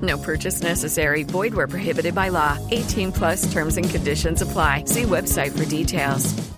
[0.00, 1.24] No purchase necessary.
[1.24, 2.56] Void where prohibited by law.
[2.70, 4.84] 18 plus terms and conditions apply.
[4.84, 6.50] See website for details.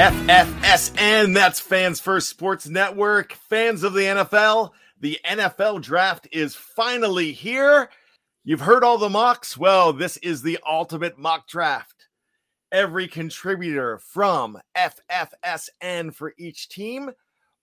[0.00, 3.32] FFSN, that's Fans First Sports Network.
[3.32, 7.88] Fans of the NFL, the NFL draft is finally here.
[8.44, 9.56] You've heard all the mocks.
[9.56, 12.08] Well, this is the ultimate mock draft.
[12.70, 17.10] Every contributor from FFSN for each team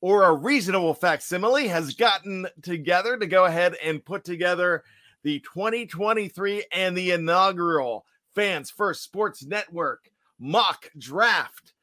[0.02, 4.84] or a reasonable facsimile has gotten together to go ahead and put together
[5.24, 8.06] the 2023 and the inaugural
[8.36, 10.10] Fans First Sports Network
[10.40, 11.74] mock draft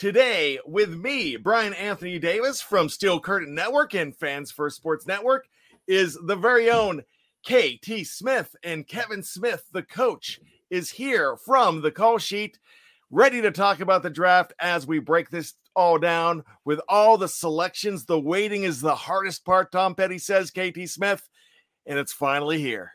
[0.00, 5.46] today with me, Bryan Anthony Davis from Steel Curtain Network and Fans First Sports Network,
[5.86, 7.02] is the very own
[7.46, 8.56] KT Smith.
[8.64, 10.40] And Kevin Smith, the coach,
[10.70, 12.58] is here from the call sheet,
[13.10, 17.28] ready to talk about the draft as we break this all down with all the
[17.28, 18.06] selections.
[18.06, 21.28] The waiting is the hardest part, Tom Petty says, KT Smith,
[21.84, 22.92] and it's finally here.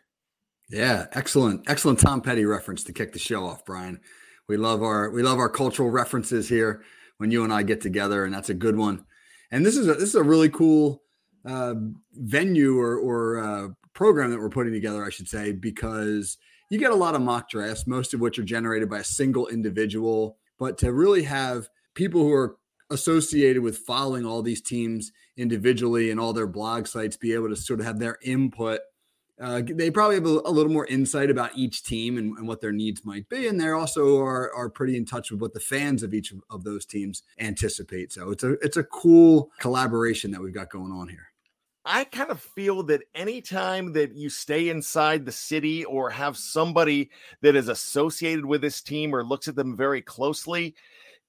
[0.71, 4.01] Yeah, excellent, excellent Tom Petty reference to kick the show off, Bryan.
[4.47, 6.83] We love our we love our cultural references here
[7.17, 9.05] when you and I get together, and that's a good one.
[9.51, 11.01] And this is a this is a really cool
[11.45, 11.75] uh,
[12.13, 16.37] venue or or uh, program that we're putting together, I should say, because
[16.69, 19.47] you get a lot of mock drafts, most of which are generated by a single
[19.47, 20.37] individual.
[20.57, 22.57] But to really have people who are
[22.91, 27.55] associated with following all these teams individually and all their blog sites be able to
[27.55, 28.81] sort of have their input
[29.39, 32.61] uh, they probably have a, a, little more insight about each team and, and, what
[32.61, 35.59] their needs might be, and they also are are pretty in touch with what the
[35.59, 38.13] fans of each of, of those teams anticipate.
[38.13, 41.27] So it's a it's a cool collaboration that we've got going on here.
[41.83, 47.11] I kind of feel that anytime that you stay inside the city or have somebody
[47.41, 50.75] that is associated with this team or looks at them very closely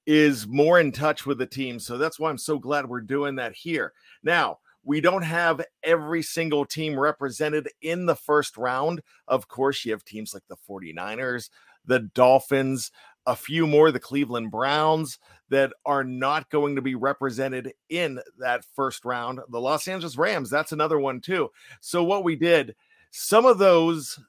[0.06, 1.78] is more in touch with the team.
[1.78, 3.92] So that's why I'm so glad we're doing that here.
[4.22, 9.02] Now, we don't have every single team represented in the first round.
[9.26, 11.50] Of course, you have teams like the 49ers,
[11.84, 12.92] the Dolphins,
[13.26, 15.18] a few more, the Cleveland Browns,
[15.48, 19.40] that are not going to be represented in that first round.
[19.50, 21.50] The Los Angeles Rams, that's another one too.
[21.80, 22.76] So, what we did,
[23.10, 24.20] some of those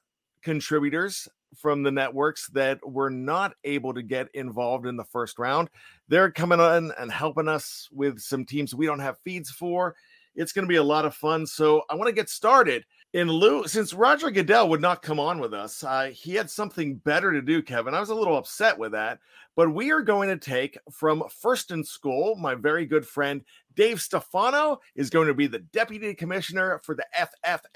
[0.42, 5.70] contributors from the networks that were not able to get involved in the first round,
[6.08, 9.94] they're coming on and helping us with some teams we don't have feeds for
[10.38, 11.46] it's going to be a lot of fun.
[11.46, 12.84] So I want to get started.
[13.14, 16.96] In lieu, since Roger Goodell would not come on with us, uh, he had something
[16.96, 17.94] better to do, Kevin.
[17.94, 19.18] I was a little upset with that.
[19.56, 23.42] But we are going to take from First in School, my very good friend
[23.74, 27.06] Dave Stefano is going to be the deputy commissioner for the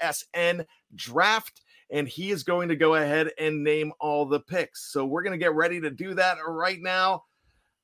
[0.01, 0.65] FFSN
[0.95, 1.61] draft.
[1.89, 4.91] and he is going to go ahead and name all the picks.
[4.91, 7.23] So we're going to get ready to do that right now.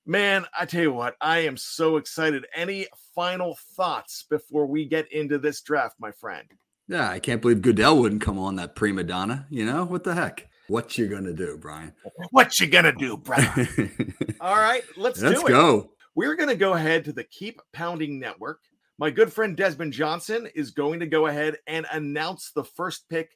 [0.09, 2.47] Man, I tell you what, I am so excited.
[2.55, 6.47] Any final thoughts before we get into this draft, my friend?
[6.87, 9.45] Yeah, I can't believe Goodell wouldn't come on that prima donna.
[9.51, 10.49] You know what the heck?
[10.67, 11.93] What you gonna do, Bryan?
[12.31, 13.69] What you gonna do, brother?
[14.41, 15.29] All right, let's, do it.
[15.29, 15.51] Let's do it.
[15.51, 15.91] go.
[16.15, 18.61] We're gonna go ahead to the Keep Pounding Network.
[18.97, 23.29] My good friend Desmond Johnson is going to go ahead and announce the first pick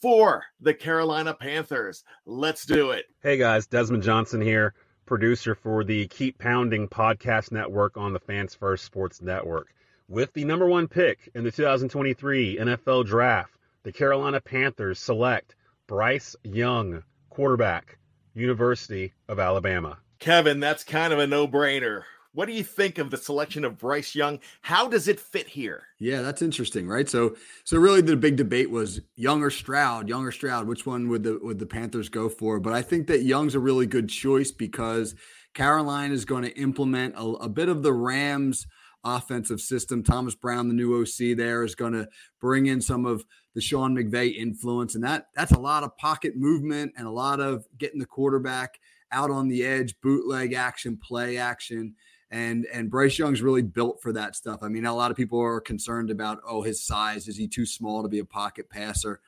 [0.00, 2.04] for the Carolina Panthers.
[2.26, 3.06] Let's do it.
[3.24, 4.74] Hey guys, Desmond Johnson here,
[5.12, 9.68] producer for the Keep Pounding Podcast Network on the Fans First Sports Network.
[10.08, 15.54] With the number one pick in the 2023 NFL Draft, the Carolina Panthers select
[15.86, 17.98] Bryce Young, quarterback,
[18.32, 19.98] University of Alabama.
[20.18, 22.04] Kevin, that's kind of a no brainer.
[22.34, 24.40] What do you think of the selection of Bryce Young?
[24.62, 25.84] How does it fit here?
[25.98, 27.06] Yeah, that's interesting, right?
[27.06, 30.08] So, so really, the big debate was Young or Stroud.
[30.08, 30.66] Young or Stroud.
[30.66, 32.58] Which one would the would the Panthers go for?
[32.58, 35.14] But I think that Young's a really good choice because
[35.52, 38.66] Carolina is going to implement a, a bit of the Rams
[39.04, 40.02] offensive system.
[40.02, 42.08] Thomas Brown, the new OC there, is going to
[42.40, 43.24] bring in some of
[43.54, 47.40] the Sean McVay influence, and that that's a lot of pocket movement and a lot
[47.40, 48.78] of getting the quarterback
[49.10, 51.94] out on the edge, bootleg action, play action.
[52.32, 54.60] And and Bryce Young's really built for that stuff.
[54.62, 57.28] I mean, a lot of people are concerned about, oh, his size.
[57.28, 59.20] Is he too small to be a pocket passer?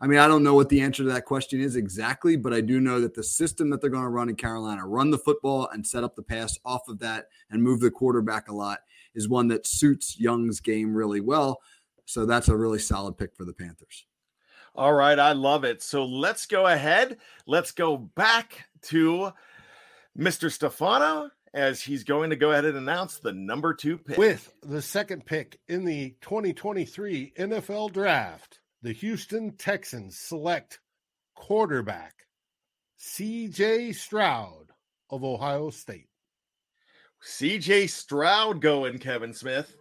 [0.00, 2.60] I mean, I don't know what the answer to that question is exactly, but I
[2.60, 5.68] do know that the system that they're going to run in Carolina, run the football
[5.72, 8.80] and set up the pass off of that and move the quarterback a lot,
[9.14, 11.60] is one that suits Young's game really well.
[12.04, 14.06] So that's a really solid pick for the Panthers.
[14.74, 15.82] All right, I love it.
[15.82, 17.18] So let's go ahead.
[17.46, 19.32] Let's go back to
[20.18, 20.50] Mr.
[20.50, 24.16] Stefano as he's going to go ahead and announce the number two pick.
[24.16, 30.80] With the second pick in the 2023 NFL Draft, the Houston Texans select
[31.34, 32.14] quarterback
[32.98, 34.70] CJ Stroud
[35.10, 36.08] of Ohio State.
[37.24, 39.76] CJ Stroud going, Kevin Smith.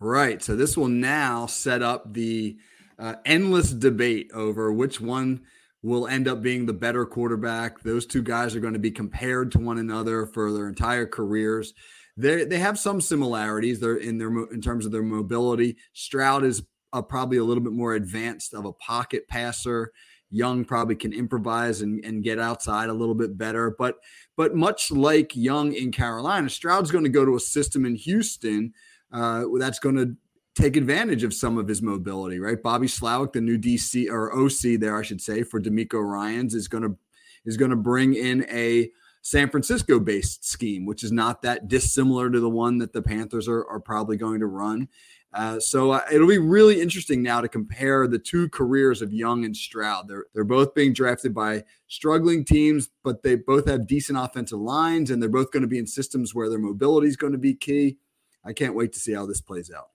[0.00, 0.42] Right.
[0.42, 2.56] So this will now set up the
[2.98, 5.42] uh, endless debate over which one
[5.82, 7.80] will end up being the better quarterback.
[7.80, 11.74] Those two guys are going to be compared to one another for their entire careers.
[12.16, 13.78] They they have some similarities.
[13.78, 15.76] They're in their in terms of their mobility.
[15.92, 16.62] Stroud is
[17.08, 19.92] probably a little bit more advanced of a pocket passer.
[20.30, 23.74] Young probably can improvise and, and get outside a little bit better.
[23.78, 23.96] But
[24.36, 28.74] but much like Young in Carolina, Stroud's going to go to a system in Houston
[29.12, 30.16] uh, that's going to
[30.58, 32.62] take advantage of some of his mobility, right?
[32.62, 36.68] Bobby Slowik, the new DC or OC there, I should say, for DeMeco Ryans is
[36.68, 36.96] going to
[37.44, 38.90] is going to bring in a
[39.22, 43.48] San Francisco based scheme, which is not that dissimilar to the one that the Panthers
[43.48, 44.88] are, are probably going to run.
[45.32, 49.44] Uh, so uh, it'll be really interesting now to compare the two careers of Young
[49.44, 50.08] and Stroud.
[50.08, 55.10] They're they're both being drafted by struggling teams, but they both have decent offensive lines,
[55.10, 57.54] and they're both going to be in systems where their mobility is going to be
[57.54, 57.98] key.
[58.44, 59.90] I can't wait to see how this plays out.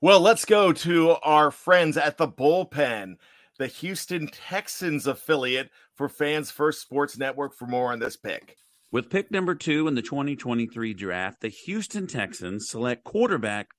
[0.00, 3.16] Well, let's go to our friends at the bullpen,
[3.58, 8.54] the Houston Texans affiliate for Fans First Sports Network, for more on this pick.
[8.92, 13.70] With pick number two in the 2023 draft, the Houston Texans select quarterback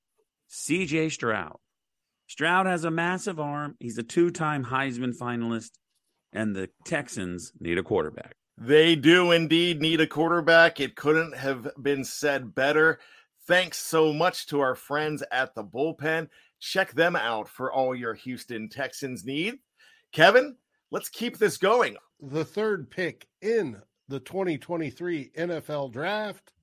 [0.50, 1.56] CJ Stroud.
[2.28, 3.76] Stroud has a massive arm.
[3.80, 5.72] He's a two time Heisman finalist,
[6.34, 8.36] and the Texans need a quarterback.
[8.58, 10.82] They do indeed need a quarterback.
[10.82, 13.00] It couldn't have been said better.
[13.50, 16.30] Thanks so much to our friends at the bullpen.
[16.60, 19.58] Check them out for all your Houston Texans need.
[20.12, 20.56] Kevin,
[20.92, 21.98] let's keep this going.
[22.22, 26.54] The third pick in the 2023 NFL Draft,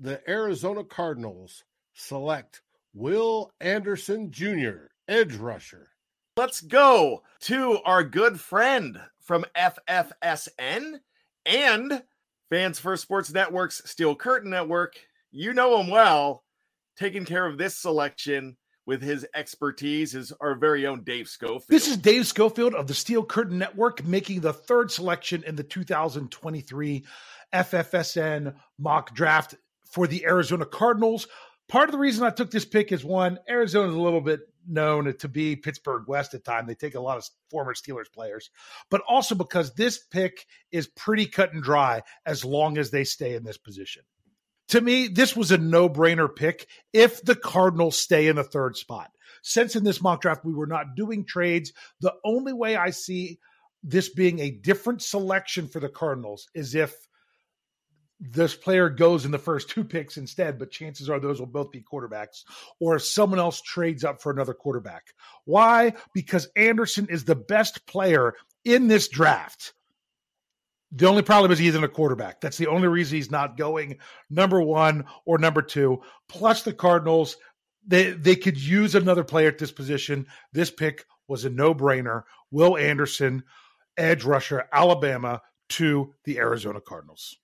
[0.00, 2.62] the Arizona Cardinals select
[2.94, 5.88] Will Anderson Jr., edge rusher.
[6.36, 11.00] Let's go to our good friend from FFSN
[11.44, 12.02] and
[12.48, 15.00] Fans First Sports Network's Steel Curtain Network.
[15.38, 16.44] You know him well.
[16.96, 21.64] Taking care of this selection with his expertise is our very own Dave Schofield.
[21.68, 25.62] This is Dave Schofield of the Steel Curtain Network making the third selection in the
[25.62, 27.04] 2023
[27.52, 31.28] FFSN mock draft for the Arizona Cardinals.
[31.68, 34.40] Part of the reason I took this pick is one, Arizona is a little bit
[34.66, 36.66] known to be Pittsburgh West at time.
[36.66, 38.48] They take a lot of former Steelers players,
[38.88, 43.34] but also because this pick is pretty cut and dry as long as they stay
[43.34, 44.02] in this position.
[44.68, 48.76] To me, this was a no brainer pick if the Cardinals stay in the third
[48.76, 49.10] spot.
[49.42, 53.38] Since in this mock draft, we were not doing trades, the only way I see
[53.82, 56.92] this being a different selection for the Cardinals is if
[58.18, 61.70] this player goes in the first two picks instead, but chances are those will both
[61.70, 62.44] be quarterbacks,
[62.80, 65.04] or someone else trades up for another quarterback.
[65.44, 65.92] Why?
[66.14, 69.74] Because Anderson is the best player in this draft.
[70.96, 72.40] The only problem is he isn't a quarterback.
[72.40, 73.98] That's the only reason he's not going
[74.30, 76.00] number one or number two.
[76.26, 77.36] Plus, the Cardinals,
[77.86, 80.26] they, they could use another player at this position.
[80.52, 82.22] This pick was a no brainer.
[82.50, 83.44] Will Anderson,
[83.98, 87.36] edge rusher, Alabama, to the Arizona Cardinals.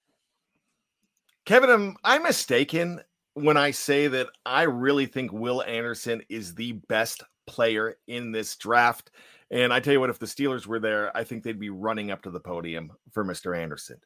[1.45, 3.01] Kevin, am I mistaken
[3.35, 8.57] when I say that I really think Will Anderson is the best player in this
[8.57, 9.11] draft?
[9.53, 12.11] And I tell you what, if the Steelers were there, I think they'd be running
[12.11, 13.57] up to the podium for Mr.
[13.57, 13.99] Anderson.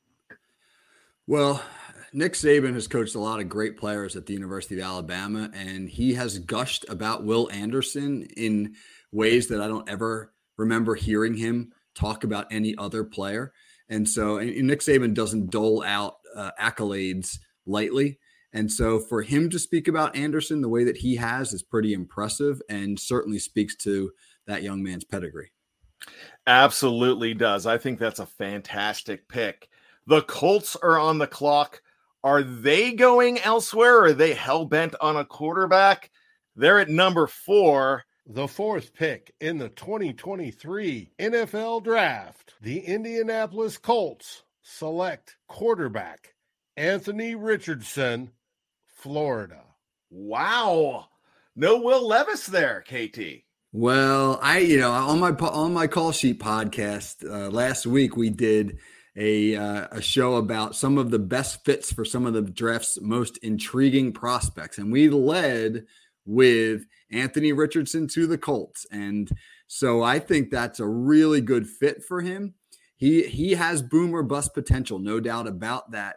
[1.29, 1.63] Well,
[2.13, 5.89] Nick Saban has coached a lot of great players at the University of Alabama, and
[5.89, 8.75] he has gushed about Will Anderson in
[9.13, 13.53] ways that I don't ever remember hearing him talk about any other player.
[13.89, 18.19] And so and Nick Saban doesn't dole out uh, accolades lightly.
[18.53, 21.93] And so for him to speak about Anderson the way that he has is pretty
[21.93, 24.11] impressive and certainly speaks to
[24.47, 25.51] that young man's pedigree.
[26.47, 27.67] Absolutely does.
[27.67, 29.69] I think that's a fantastic pick.
[30.07, 31.83] The Colts are on the clock.
[32.23, 34.05] Are they going elsewhere?
[34.05, 36.11] are they hell bent on a quarterback?
[36.55, 38.05] They're at number four.
[38.29, 46.35] The fourth pick in the 2023 NFL Draft, the Indianapolis Colts select quarterback
[46.77, 48.33] Anthony Richardson,
[48.85, 49.63] Florida.
[50.11, 51.07] Wow.
[51.55, 53.46] No Will Levis there, KT.
[53.79, 58.31] Well, I you know on my on my call sheet podcast uh, last week we
[58.31, 58.79] did
[59.17, 62.99] a uh, a show about some of the best fits for some of the draft's
[63.03, 65.85] most intriguing prospects, and we led
[66.25, 68.87] with Anthony Richardson to the Colts.
[68.91, 69.29] And
[69.67, 72.55] so I think that's a really good fit for him.
[72.97, 76.17] He he has boomer bust potential, no doubt about that.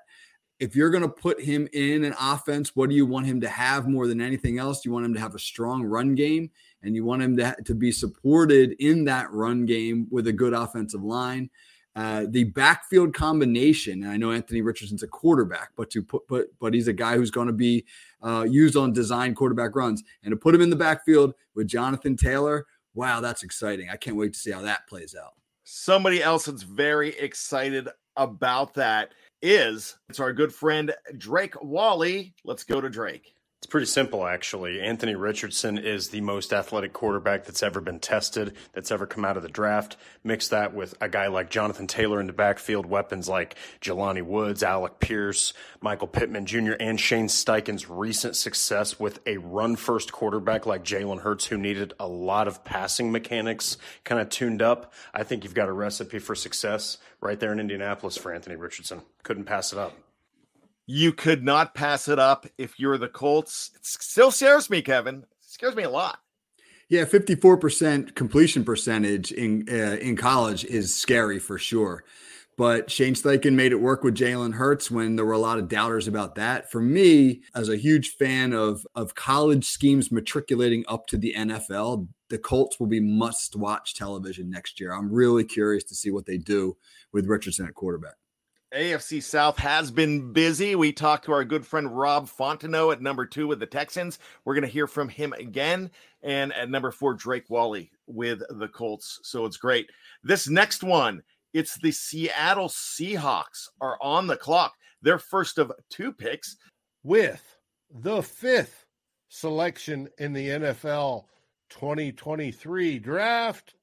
[0.62, 3.50] If you're going to put him in an offense, what do you want him to
[3.50, 4.80] have more than anything else?
[4.80, 6.52] Do you want him to have a strong run game
[6.84, 10.54] and you want him to, to be supported in that run game with a good
[10.54, 11.50] offensive line.
[11.96, 16.74] Uh, the backfield combination, I know Anthony Richardson's a quarterback, but to put, put but
[16.74, 17.86] he's a guy who's going to be
[18.22, 22.16] uh, used on design quarterback runs, and to put him in the backfield with Jonathan
[22.16, 23.90] Taylor, wow, that's exciting.
[23.90, 25.34] I can't wait to see how that plays out.
[25.64, 32.34] Somebody else that's very excited about that is it's our good friend Drake Wally.
[32.44, 33.36] Let's go to Drake.
[33.60, 34.80] It's pretty simple, actually.
[34.80, 39.36] Anthony Richardson is the most athletic quarterback that's ever been tested, that's ever come out
[39.36, 39.98] of the draft.
[40.24, 44.64] Mix that with a guy like Jonathan Taylor in the backfield, weapons like Jelani Woods,
[44.64, 45.52] Alec Pierce,
[45.82, 51.20] Michael Pittman Jr., and Shane Steichen's recent success with a run first quarterback like Jalen
[51.20, 54.94] Hurts, who needed a lot of passing mechanics kind of tuned up.
[55.14, 59.02] I think you've got a recipe for success right there in Indianapolis for Anthony Richardson.
[59.24, 59.92] Couldn't pass it up.
[60.92, 63.70] You could not pass it up if you're the Colts.
[63.76, 65.18] It still scares me, Kevin.
[65.18, 66.18] It scares me a lot.
[66.90, 72.04] Yeah, fifty-four percent completion percentage in uh, in college is scary for sure.
[72.58, 75.70] But Shane Steichen made it work with Jalen Hurts when there were a lot of
[75.70, 76.72] doubters about that.
[76.72, 82.08] For me, as a huge fan of of college schemes matriculating up to the NFL,
[82.30, 84.92] the Colts will be must-watch television next year.
[84.92, 86.78] I'm really curious to see what they do
[87.14, 88.16] with Richardson at quarterback.
[88.74, 90.76] AFC South has been busy.
[90.76, 94.20] We talked to our good friend Rob Fontenot at number two with the Texans.
[94.46, 95.90] We're going to hear from him again.
[96.22, 99.22] And at number four, Drake Wally with the Colts.
[99.24, 99.90] So it's great.
[100.24, 101.24] This next one,
[101.54, 104.76] it's the Seattle Seahawks are on the clock.
[105.02, 106.58] Their first of two picks.
[107.02, 107.44] With
[107.90, 108.86] the fifth
[109.30, 111.24] selection in the NFL
[111.70, 113.74] 2023 draft,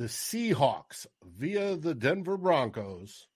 [0.00, 3.26] the Seahawks, via the Denver Broncos,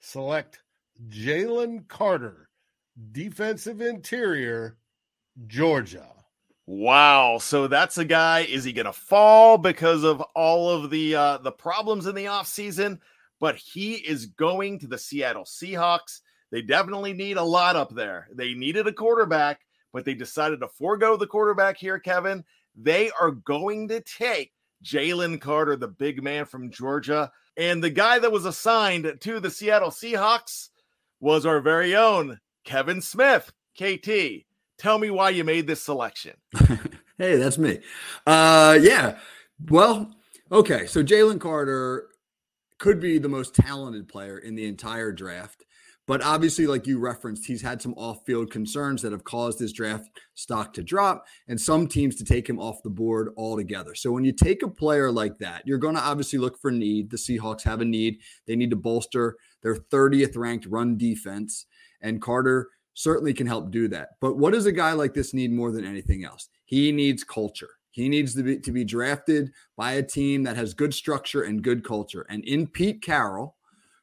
[0.00, 0.64] select
[1.08, 2.48] Jalen Carter,
[3.12, 4.78] defensive interior,
[5.46, 6.08] Georgia.
[6.66, 7.38] Wow.
[7.38, 8.40] So that's a guy.
[8.40, 12.24] Is he going to fall because of all of the uh, the problems in the
[12.24, 12.98] offseason?
[13.38, 16.18] But he is going to the Seattle Seahawks.
[16.50, 18.26] They definitely need a lot up there.
[18.34, 19.60] They needed a quarterback,
[19.92, 22.44] but they decided to forego the quarterback here, Kevin.
[22.74, 24.52] They are going to take
[24.84, 27.30] Jalen Carter, the big man from Georgia.
[27.56, 30.68] And the guy that was assigned to the Seattle Seahawks
[31.20, 33.52] was our very own Kevin Smith.
[33.76, 34.44] KT,
[34.78, 36.34] tell me why you made this selection.
[37.18, 37.80] hey, that's me.
[38.26, 39.18] Uh, yeah.
[39.68, 40.14] Well,
[40.50, 40.86] okay.
[40.86, 42.08] So Jalen Carter
[42.78, 45.64] could be the most talented player in the entire draft,
[46.08, 49.74] But obviously, like you referenced, he's had some off field concerns that have caused his
[49.74, 53.94] draft stock to drop and some teams to take him off the board altogether.
[53.94, 57.10] So when you take a player like that, you're going to obviously look for need.
[57.10, 58.20] The Seahawks have a need.
[58.46, 61.66] They need to bolster their 30th ranked run defense.
[62.00, 64.12] And Carter certainly can help do that.
[64.22, 66.48] But what does a guy like this need more than anything else?
[66.64, 67.70] He needs culture.
[67.90, 71.62] He needs to be, to be drafted by a team that has good structure and
[71.62, 72.24] good culture.
[72.30, 73.57] And in Pete Carroll,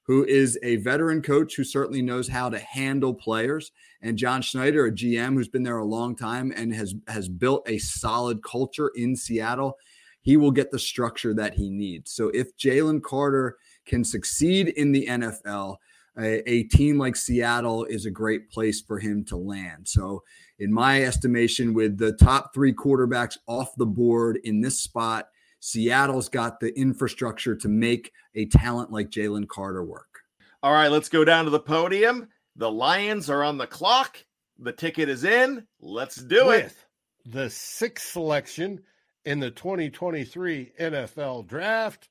[0.06, 3.72] who is a veteran coach who certainly knows how to handle players,
[4.02, 7.68] and John Schneider, a GM who's been there a long time and has has built
[7.68, 9.78] a solid culture in Seattle.
[10.22, 12.12] He will get the structure that he needs.
[12.12, 15.78] So if Jalen Carter can succeed in the NFL,
[16.18, 19.88] a, a, team like Seattle is a great place for him to land.
[19.88, 20.24] So,
[20.60, 25.28] in my estimation, with the top three quarterbacks off the board in this spot,
[25.66, 30.22] Seattle's got the infrastructure to make a talent like Jalen Carter work.
[30.62, 32.28] All right, let's go down to the podium.
[32.56, 34.24] The Lions are on the clock.
[34.60, 35.66] The ticket is in.
[35.82, 37.32] Let's do With it.
[37.32, 38.84] The sixth selection
[39.26, 42.10] in the 2023 NFL Draft,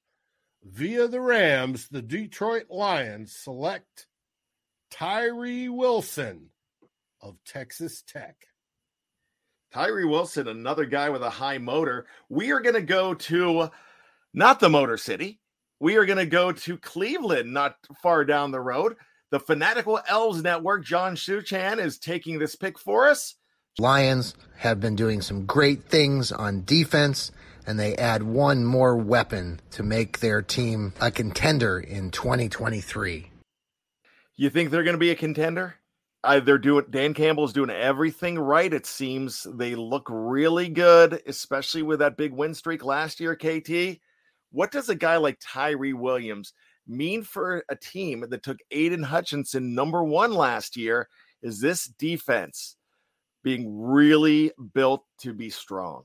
[0.64, 4.08] via the Rams, the Detroit Lions select
[4.90, 6.50] Tyree Wilson
[7.23, 8.34] of Texas Tech.
[9.74, 12.06] Tyree Wilson, another guy with a high motor.
[12.28, 13.70] We are going to go to
[14.32, 15.40] not the Motor City.
[15.80, 18.94] We are going to go to Cleveland, not far down the road.
[19.32, 23.34] The Fanatical Elves Network, John Shuchan, is taking this pick for us.
[23.76, 27.32] Lions have been doing some great things on defense,
[27.66, 33.28] and they add one more weapon to make their team a contender in 2023.
[34.36, 35.74] You think they're going to be a contender?
[36.24, 38.72] Uh, they're doing Dan Campbell's doing everything right.
[38.72, 43.36] It seems they look really good, especially with that big win streak last year.
[43.36, 44.00] KT,
[44.50, 46.54] what does a guy like Tyree Williams
[46.86, 51.08] mean for a team that took Aidan Hutchinson number one last year?
[51.42, 52.76] Is this defense
[53.42, 56.04] being really built to be strong?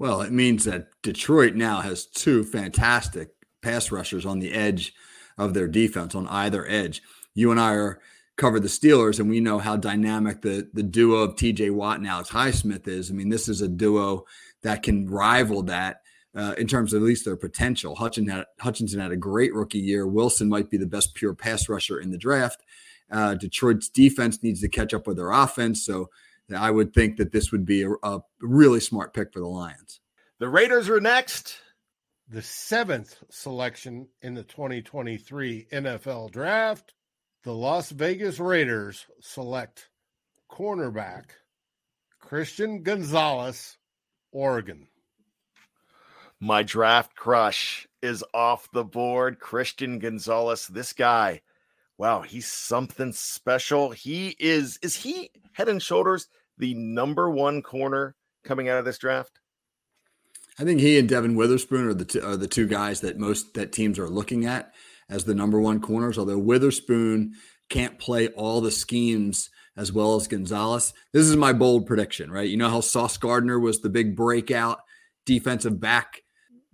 [0.00, 3.30] Well, it means that Detroit now has two fantastic
[3.62, 4.94] pass rushers on the edge
[5.36, 7.02] of their defense, on either edge.
[7.34, 8.00] You and I are
[8.38, 11.70] covered the Steelers, and we know how dynamic the the duo of T.J.
[11.70, 13.10] Watt and Alex Highsmith is.
[13.10, 14.24] I mean, this is a duo
[14.62, 16.00] that can rival that
[16.34, 17.94] uh, in terms of at least their potential.
[17.94, 20.06] Hutchinson had, Hutchinson had a great rookie year.
[20.06, 22.62] Wilson might be the best pure pass rusher in the draft.
[23.10, 26.08] Uh, Detroit's defense needs to catch up with their offense, so
[26.54, 30.00] I would think that this would be a, a really smart pick for the Lions.
[30.38, 31.58] The Raiders are next.
[32.28, 36.92] The seventh selection in the 2023 NFL Draft
[37.44, 39.88] the Las Vegas Raiders select
[40.50, 41.30] cornerback
[42.20, 43.76] Christian Gonzalez,
[44.32, 44.88] Oregon.
[46.40, 49.40] My draft crush is off the board.
[49.40, 51.40] Christian Gonzalez, this guy,
[51.96, 53.90] wow, he's something special.
[53.90, 58.98] He is, is he head and shoulders the number one corner coming out of this
[58.98, 59.40] draft?
[60.58, 63.54] I think he and Devon Witherspoon are the two, are the two guys that most
[63.54, 64.72] that teams are looking at
[65.08, 67.34] as the number one corners, although Witherspoon
[67.68, 70.92] can't play all the schemes as well as Gonzalez.
[71.12, 72.48] This is my bold prediction, right?
[72.48, 74.80] You know how Sauce Gardner was the big breakout
[75.24, 76.22] defensive back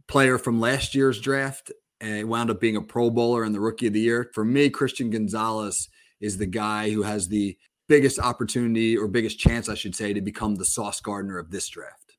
[0.06, 3.88] player from last year's draft and wound up being a Pro Bowler and the rookie
[3.88, 4.30] of the year.
[4.32, 5.88] For me, Christian Gonzalez
[6.20, 7.56] is the guy who has the
[7.88, 11.68] biggest opportunity or biggest chance, I should say, to become the Sauce Gardner of this
[11.68, 12.16] draft.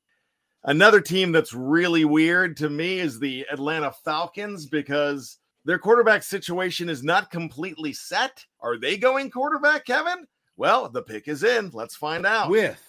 [0.64, 6.88] Another team that's really weird to me is the Atlanta Falcons because their quarterback situation
[6.88, 8.44] is not completely set.
[8.60, 10.26] Are they going quarterback, Kevin?
[10.56, 11.70] Well, the pick is in.
[11.74, 12.48] Let's find out.
[12.48, 12.80] With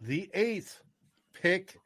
[0.00, 0.80] the eighth
[1.34, 1.76] pick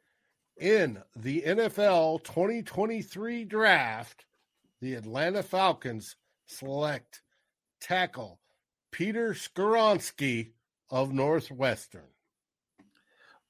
[0.57, 4.25] in the NFL 2023 draft,
[4.81, 7.23] the Atlanta Falcons select
[7.81, 8.39] tackle
[8.91, 10.51] Peter Skoronski
[10.91, 12.07] of Northwestern.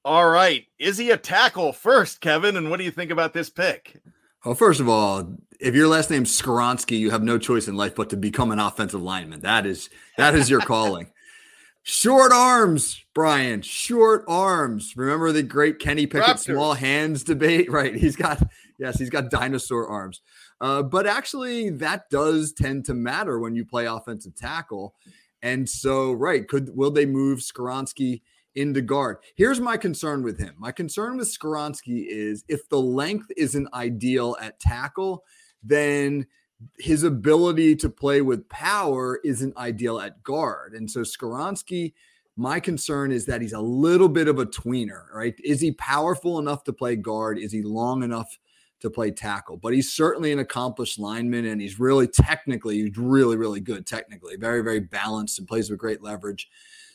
[0.06, 0.66] All right.
[0.80, 2.56] Is he a tackle first, Kevin?
[2.56, 4.02] And what do you think about this pick?
[4.46, 7.96] Well, first of all, if your last name's Skoronski, you have no choice in life
[7.96, 9.40] but to become an offensive lineman.
[9.42, 11.12] That is that is your calling.
[11.88, 13.62] Short arms, Bryan.
[13.62, 14.94] Short arms.
[14.96, 16.40] Remember the great Kenny Pickett Raptors.
[16.40, 17.70] small hands debate?
[17.72, 17.96] Right.
[17.96, 18.42] He's got
[18.78, 20.22] yes, he's got dinosaur arms.
[20.62, 24.94] Uh, but actually, that does tend to matter when you play offensive tackle.
[25.42, 28.22] And so, right, could will they move Skoronski
[28.56, 29.18] into guard.
[29.36, 30.56] Here's my concern with him.
[30.58, 35.24] My concern with Skoronski is if the length isn't ideal at tackle,
[35.64, 36.28] then
[36.80, 40.74] his ability to play with power isn't ideal at guard.
[40.74, 41.94] And so Skoronski,
[42.38, 45.36] my concern is that he's a little bit of a tweener, right?
[45.44, 47.38] Is he powerful enough to play guard?
[47.38, 48.38] Is he long enough
[48.82, 53.38] to play tackle, but he's certainly an accomplished lineman and he's really technically, he's really,
[53.38, 56.50] really good technically, very, very balanced and plays with great leverage.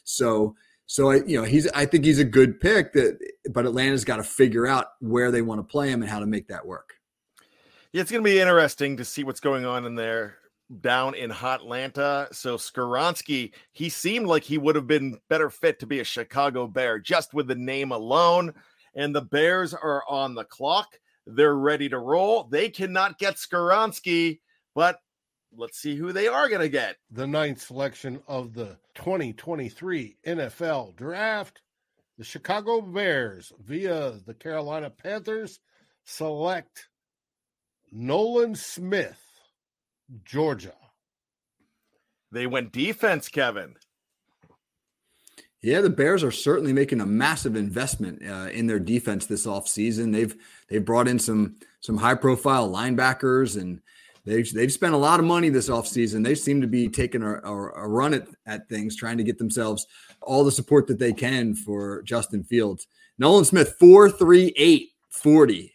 [0.04, 0.54] So,
[0.90, 3.16] so I, you know, he's I think he's a good pick that
[3.52, 6.26] but Atlanta's got to figure out where they want to play him and how to
[6.26, 6.94] make that work.
[7.92, 10.38] Yeah, it's going to be interesting to see what's going on in there
[10.80, 12.26] down in hot Atlanta.
[12.32, 16.66] So Skoronski, he seemed like he would have been better fit to be a Chicago
[16.66, 18.52] Bear just with the name alone.
[18.96, 20.88] And the Bears are on the clock.
[21.24, 22.48] They're ready to roll.
[22.50, 24.40] They cannot get Skoronski,
[24.74, 24.98] but
[25.56, 26.96] let's see who they are going to get.
[27.10, 31.62] The ninth selection of the 2023 NFL Draft.
[32.18, 35.58] The Chicago Bears, via the Carolina Panthers,
[36.04, 36.88] select
[37.90, 39.22] Nolan Smith,
[40.24, 40.74] Georgia.
[42.30, 43.74] They went defense, Kevin.
[45.62, 50.12] Yeah, the Bears are certainly making a massive investment uh, in their defense this offseason.
[50.12, 50.34] They've
[50.68, 53.80] they've brought in some some high profile linebackers and
[54.24, 56.24] they've they've spent a lot of money this offseason.
[56.24, 59.38] They seem to be taking a, a, a run at, at things, trying to get
[59.38, 59.86] themselves
[60.22, 62.86] all the support that they can for Justin Fields.
[63.18, 65.72] Nolan Smith, 438 40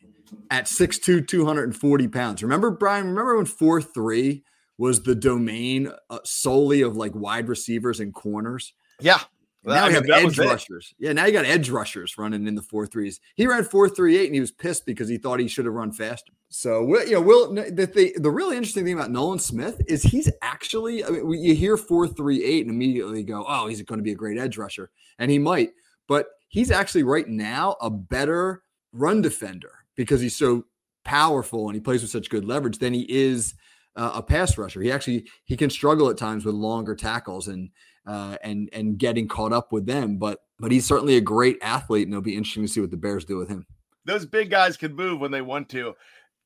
[0.49, 2.43] at 6'2, 240 pounds.
[2.43, 4.43] Remember, Bryan, remember when 4 3
[4.77, 8.73] was the domain uh, solely of like wide receivers and corners?
[8.99, 9.19] Yeah.
[9.65, 10.93] Now we have edge rushers.
[10.99, 13.19] Yeah, now you got edge rushers running in the four threes.
[13.35, 15.73] He ran four three eight, and he was pissed because he thought he should have
[15.73, 16.33] run faster.
[16.49, 20.03] So, we'll, you know, Will the, the the really interesting thing about Nolan Smith is
[20.03, 21.03] he's actually.
[21.03, 24.11] I mean, you hear four three eight and immediately go, "Oh, he's going to be
[24.11, 25.71] a great edge rusher," and he might,
[26.07, 30.65] but he's actually right now a better run defender because he's so
[31.03, 33.53] powerful and he plays with such good leverage than he is
[33.95, 34.81] uh, a pass rusher.
[34.81, 37.69] He actually he can struggle at times with longer tackles and
[38.05, 40.17] uh, and and getting caught up with them.
[40.17, 42.97] But but he's certainly a great athlete, and it'll be interesting to see what the
[42.97, 43.65] Bears do with him.
[44.05, 45.95] Those big guys can move when they want to.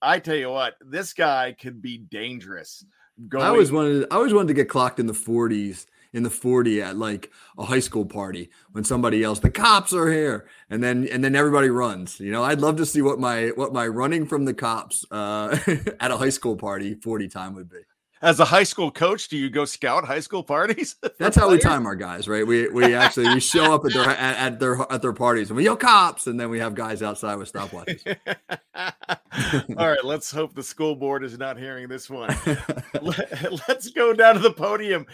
[0.01, 2.85] I tell you what, this guy could be dangerous.
[3.27, 6.29] Going- I always wanted I always wanted to get clocked in the 40s in the
[6.29, 10.83] 40 at like a high school party when somebody yells the cops are here and
[10.83, 13.85] then and then everybody runs you know i'd love to see what my what my
[13.85, 15.55] running from the cops uh,
[15.99, 17.81] at a high school party 40 time would be
[18.21, 20.95] as a high school coach, do you go scout high school parties?
[21.19, 22.45] That's how we time our guys, right?
[22.45, 25.57] We we actually we show up at their at, at their at their parties and
[25.57, 28.17] we yell cops, and then we have guys outside with stopwatches.
[29.77, 32.35] All right, let's hope the school board is not hearing this one.
[33.67, 35.05] let's go down to the podium.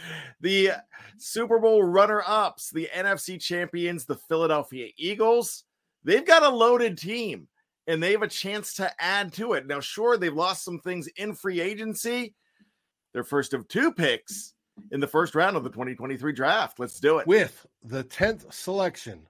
[0.41, 0.71] The
[1.17, 5.63] Super Bowl runner-ups, the NFC champions, the Philadelphia Eagles.
[6.03, 7.47] They've got a loaded team,
[7.87, 9.67] and they have a chance to add to it.
[9.67, 12.33] Now, sure, they've lost some things in free agency
[13.15, 14.53] their first of two picks
[14.91, 16.79] in the first round of the 2023 draft.
[16.79, 17.25] Let's do it.
[17.25, 19.25] With the 10th selection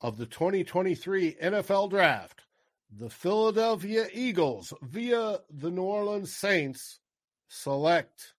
[0.00, 2.42] of the 2023 NFL draft,
[2.98, 6.98] the Philadelphia Eagles via the New Orleans Saints
[7.46, 8.34] select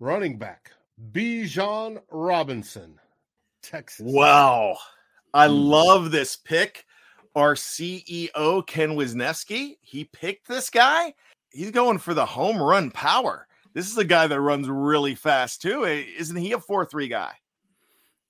[0.00, 0.70] running back
[1.12, 3.00] Bijan Robinson,
[3.62, 4.12] Texas.
[4.12, 4.76] Wow.
[5.32, 5.54] I hmm.
[5.54, 6.84] love this pick.
[7.34, 11.14] Our CEO, Ken Wisniewski, he picked this guy.
[11.52, 13.46] He's going for the home run power.
[13.74, 15.86] This is a guy that runs really fast too.
[15.86, 17.32] Eh, isn't he a four three guy?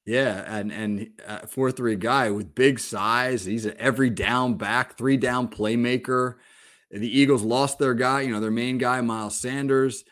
[0.06, 3.44] Yeah, and and uh, four three guy with big size.
[3.44, 6.36] He's an every down back, three down playmaker.
[6.90, 10.04] The Eagles lost their guy, you know, their main guy, Miles Sanders.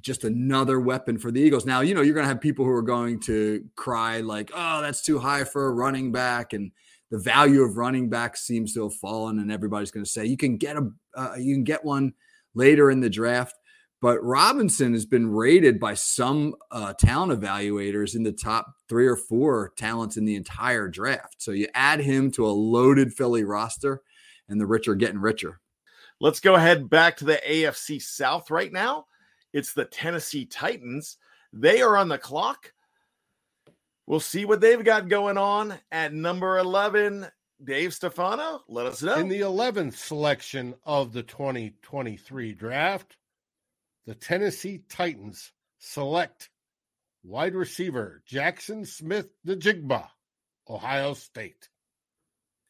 [0.00, 1.66] Just another weapon for the Eagles.
[1.66, 4.80] Now, you know, you're going to have people who are going to cry like, "Oh,
[4.80, 6.70] that's too high for a running back," and
[7.10, 9.38] the value of running back seems to have fallen.
[9.40, 12.14] And everybody's going to say you can get a, uh, you can get one
[12.54, 13.54] later in the draft.
[14.00, 19.16] But Robinson has been rated by some uh, talent evaluators in the top three or
[19.16, 21.36] four talents in the entire draft.
[21.38, 24.02] So you add him to a loaded Philly roster,
[24.48, 25.60] and the rich are getting richer.
[26.20, 29.06] Let's go ahead back to the AFC South right now.
[29.52, 31.16] It's the Tennessee Titans.
[31.52, 32.72] They are on the clock.
[34.06, 37.26] We'll see what they've got going on at number 11.
[37.62, 39.14] Dave Stefano, let us know.
[39.14, 43.16] In the 11th selection of the 2023 draft,
[44.06, 46.50] the Tennessee Titans select
[47.22, 50.08] wide receiver Jackson Smith-Njigba,
[50.68, 51.68] Ohio State.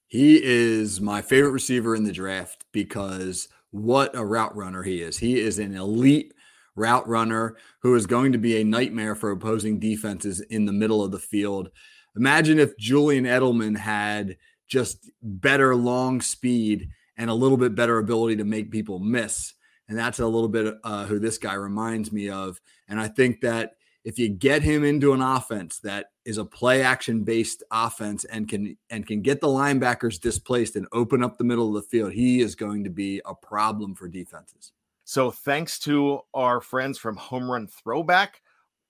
[0.06, 5.18] He is my favorite receiver in the draft because what a route runner he is.
[5.18, 6.32] He is an elite
[6.76, 11.02] route runner who is going to be a nightmare for opposing defenses in the middle
[11.02, 11.70] of the field.
[12.16, 14.36] Imagine if Julian Edelman had
[14.68, 19.54] just better long speed and a little bit better ability to make people miss
[19.88, 22.60] and that's a little bit uh, who this guy reminds me of.
[22.88, 26.82] And I think that if you get him into an offense that is a play
[26.82, 31.44] action based offense and can and can get the linebackers displaced and open up the
[31.44, 34.72] middle of the field, he is going to be a problem for defenses.
[35.04, 38.40] So thanks to our friends from Home Run Throwback,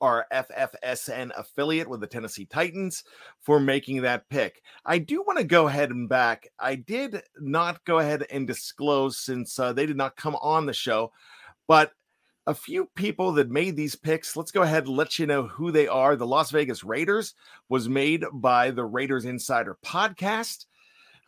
[0.05, 3.05] our FFSN affiliate with the Tennessee Titans
[3.41, 4.63] for making that pick.
[4.85, 6.47] I do want to go ahead and back.
[6.59, 10.75] I did not go ahead and disclose since uh, they did not come on the
[10.75, 11.11] show,
[11.67, 11.93] but
[12.47, 14.37] a few people that made these picks.
[14.37, 16.15] Let's go ahead and let you know who they are.
[16.15, 17.35] The Las Vegas Raiders
[17.71, 20.67] was made by the Raiders Insider podcast.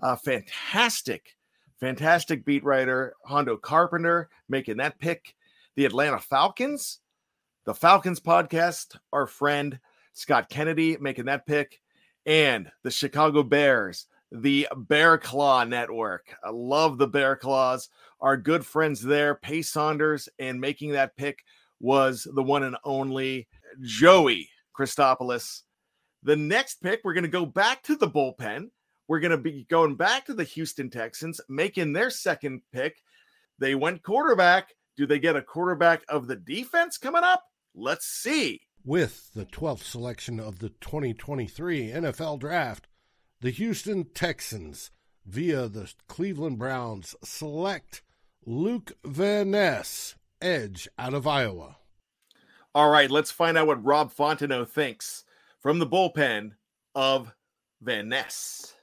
[0.03, 1.37] Uh, fantastic,
[1.81, 5.35] fantastic beat writer Hondo Carpenter making that pick.
[5.77, 7.01] The Atlanta Falcons,
[7.67, 9.79] the Falcons podcast, our friend
[10.15, 11.81] Scott Kennedy making that pick,
[12.25, 16.35] and the Chicago Bears, the Bear Claw Network.
[16.45, 17.89] I love the Bear Claws
[18.21, 21.41] our good friends there, Pay Saunders, and making that pick
[21.81, 23.47] was the one and only
[23.83, 24.49] Joey
[24.79, 25.63] Christopoulos.
[26.23, 28.71] The next pick, we're going to go back to the bullpen.
[29.09, 33.03] We're going to be going back to the Houston Texans, making their second pick.
[33.59, 34.73] They went quarterback.
[34.97, 37.45] Do they get a quarterback of the defense coming up?
[37.79, 38.63] Let's see.
[38.87, 42.89] With the 12th selection of the 2023 NFL Draft,
[43.43, 44.91] the Houston Texans,
[45.27, 48.01] via the Cleveland Browns, select
[48.47, 51.77] Luke Van Ness, edge out of Iowa.
[52.75, 55.25] All right, let's find out what Rob Fontenot thinks
[55.61, 56.53] from the bullpen
[56.95, 57.35] of
[57.83, 58.75] Van Ness.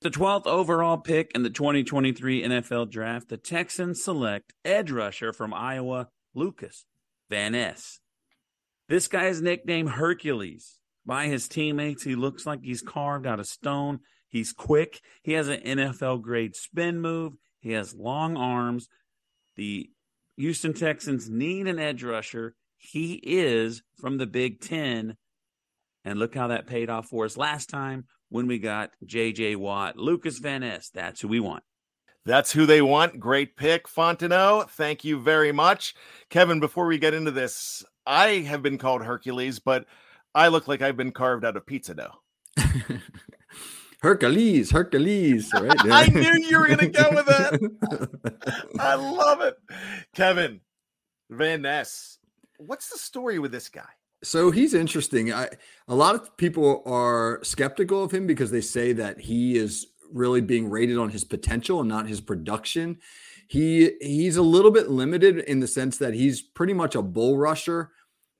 [0.00, 5.52] The 12th overall pick in the 2023 NFL Draft, the Texans select edge rusher from
[5.52, 6.86] Iowa, Lukas
[7.30, 8.00] Van Ness.
[8.88, 12.04] This guy is nicknamed Hercules by his teammates.
[12.04, 14.00] He looks like he's carved out of stone.
[14.28, 15.00] He's quick.
[15.22, 17.34] He has an NFL grade spin move.
[17.60, 18.88] He has long arms.
[19.56, 19.90] The
[20.36, 22.54] Houston Texans need an edge rusher.
[22.76, 25.16] He is from the Big Ten.
[26.04, 29.56] And look how that paid off for us last time when we got J.J.
[29.56, 30.90] Watt, Lukas Van Ness.
[30.90, 31.64] That's who we want.
[32.24, 33.20] That's who they want.
[33.20, 34.70] Great pick, Fontenot.
[34.70, 35.94] Thank you very much.
[36.28, 39.86] Kevin, before we get into this, I have been called Hercules, but
[40.34, 42.14] I look like I've been carved out of pizza dough.
[44.00, 45.50] Hercules, Hercules.
[45.52, 48.62] Right I knew you were going to go with that.
[48.78, 49.56] I love it.
[50.14, 50.60] Kevin
[51.30, 52.18] Van Ness,
[52.58, 53.88] what's the story with this guy?
[54.22, 55.32] So he's interesting.
[55.32, 55.48] I,
[55.86, 60.40] a lot of people are skeptical of him because they say that he is really
[60.40, 62.98] being rated on his potential and not his production.
[63.48, 67.38] He he's a little bit limited in the sense that he's pretty much a bull
[67.38, 67.90] rusher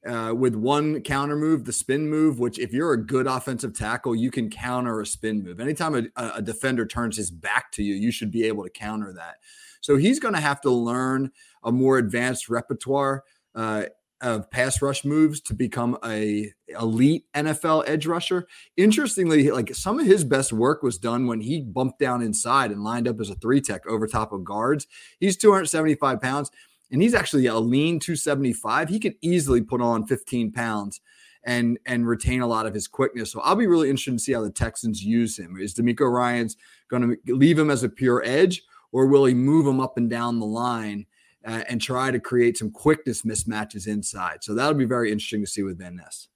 [0.06, 4.14] uh, with one counter move, the spin move, which if you're a good offensive tackle,
[4.14, 5.60] you can counter a spin move.
[5.60, 9.12] Anytime a, a defender turns his back to you, you should be able to counter
[9.14, 9.36] that.
[9.80, 11.30] So he's going to have to learn
[11.64, 13.84] a more advanced repertoire uh,
[14.20, 18.46] of pass rush moves to become a elite NFL edge rusher.
[18.76, 22.82] Interestingly, like some of his best work was done when he bumped down inside and
[22.82, 24.86] lined up as a three tech over top of guards.
[25.20, 26.50] He's 275 pounds
[26.90, 28.88] and he's actually a lean 275.
[28.88, 31.00] He could easily put on 15 pounds
[31.44, 33.32] and and retain a lot of his quickness.
[33.32, 35.56] So I'll be really interested to see how the Texans use him.
[35.60, 36.56] Is DeMeco Ryans
[36.90, 40.10] going to leave him as a pure edge, or will he move him up and
[40.10, 41.06] down the line
[41.48, 44.44] uh, and try to create some quickness mismatches inside?
[44.44, 46.28] So that'll be very interesting to see with Van Ness.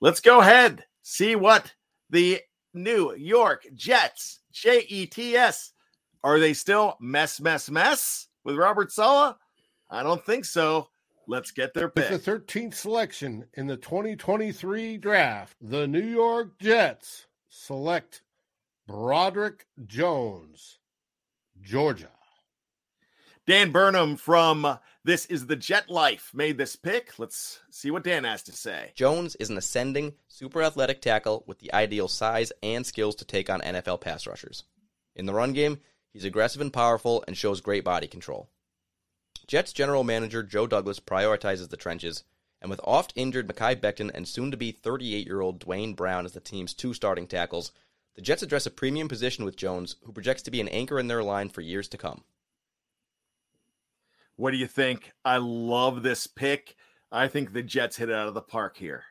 [0.00, 1.74] Let's go ahead see what
[2.10, 2.40] the
[2.74, 5.72] New York Jets J E T S
[6.24, 9.36] are they still mess mess mess with Robert Saleh?
[9.90, 10.88] I don't think so.
[11.26, 12.10] Let's get their pick.
[12.10, 18.22] With the 13th selection in the 2023 draft, the New York Jets select
[18.88, 20.78] Broderick Jones,
[21.60, 22.10] Georgia.
[23.44, 27.18] Dan Burnham from This is the Jet Life made this pick.
[27.18, 28.92] Let's see what Dan has to say.
[28.94, 33.50] Jones is an ascending, super athletic tackle with the ideal size and skills to take
[33.50, 34.62] on NFL pass rushers.
[35.16, 35.80] In the run game,
[36.12, 38.48] he's aggressive and powerful and shows great body control.
[39.48, 42.22] Jets general manager Joe Douglas prioritizes the trenches,
[42.60, 46.26] and with oft injured Mekhi Becton and soon to be 38 year old Duane Brown
[46.26, 47.72] as the team's two starting tackles,
[48.14, 51.08] the Jets address a premium position with Jones, who projects to be an anchor in
[51.08, 52.22] their line for years to come.
[54.42, 55.12] What do you think?
[55.24, 56.74] I love this pick.
[57.12, 59.04] I think the Jets hit it out of the park here.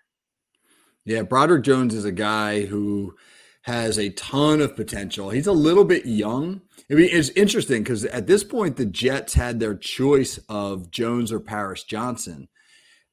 [1.05, 3.15] Yeah, Broderick Jones is a guy who
[3.61, 5.29] has a ton of potential.
[5.29, 6.59] He's a little bit young.
[6.91, 11.31] I mean, it's interesting because at this point, the Jets had their choice of Jones
[11.31, 12.49] or Paris Johnson.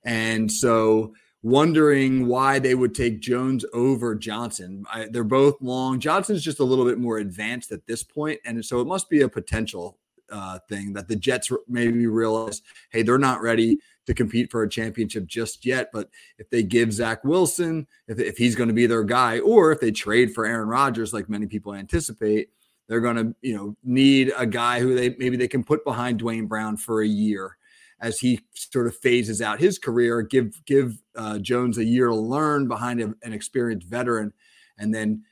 [0.04, 4.83] And so, wondering why they would take Jones over Johnson.
[4.92, 6.00] I, they're both long.
[6.00, 9.20] Johnson's just a little bit more advanced at this point, and so it must be
[9.20, 10.00] a potential
[10.31, 14.69] uh, thing that the Jets maybe realize, hey, they're not ready to compete for a
[14.69, 15.91] championship just yet.
[15.93, 19.73] But if they give Zach Wilson, if, if he's going to be their guy, or
[19.73, 22.51] if they trade for Aaron Rodgers, like many people anticipate,
[22.88, 26.19] they're going to, you know, need a guy who they maybe they can put behind
[26.19, 27.57] Duane Brown for a year
[28.01, 30.23] as he sort of phases out his career.
[30.23, 34.33] Give give uh, Jones a year to learn behind a, an experienced veteran,
[34.79, 35.25] and then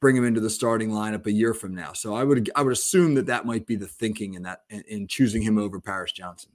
[0.00, 1.92] bring him into the starting lineup a year from now.
[1.92, 4.82] So I would I would assume that that might be the thinking in that in,
[4.88, 6.52] in choosing him over Paris Johnson.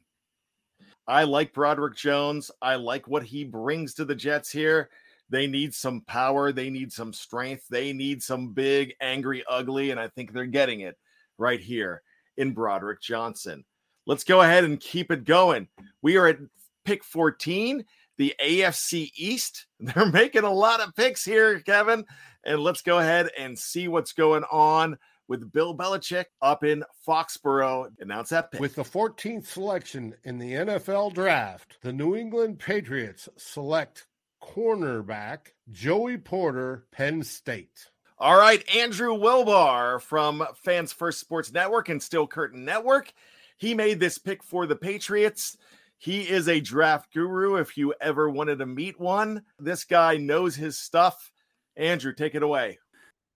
[1.08, 2.50] I like Broderick Jones.
[2.62, 4.90] I like what he brings to the Jets here.
[5.30, 6.52] They need some power.
[6.52, 7.66] They need some strength.
[7.70, 9.92] They need some big, angry, ugly.
[9.92, 10.98] And I think they're getting it
[11.38, 12.04] right here
[12.38, 13.66] in Broderick Johnson.
[14.06, 15.68] Let's go ahead and keep it going.
[16.02, 16.38] We are at
[16.86, 17.84] pick 14,
[18.18, 19.68] the AFC East.
[19.80, 22.06] They're making a lot of picks here, Kevin.
[22.44, 24.98] And let's go ahead and see what's going on
[25.28, 27.90] with Bill Belichick up in Foxborough.
[28.00, 28.60] Announce that pick.
[28.60, 34.08] With the 14th selection in the NFL draft, the New England Patriots select
[34.44, 37.90] cornerback Joey Porter, Penn State.
[38.20, 43.12] All right, Andrew Wilbar from Fans First Sports Network and Steel Curtain Network.
[43.58, 45.58] He made this pick for the Patriots.
[46.04, 49.44] He is a draft guru if you ever wanted to meet one.
[49.58, 51.32] This guy knows his stuff.
[51.78, 52.78] Andrew, take it away.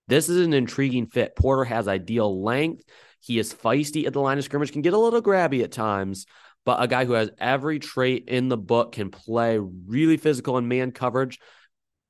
[0.06, 1.34] This is an intriguing fit.
[1.34, 2.84] Porter has ideal length.
[3.20, 6.26] He is feisty at the line of scrimmage, can get a little grabby at times,
[6.66, 10.68] but a guy who has every trait in the book can play really physical in
[10.68, 11.38] man coverage,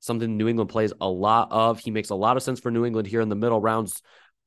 [0.01, 1.79] something New England plays a lot of.
[1.79, 4.01] He makes a lot of sense for New England here in the middle rounds.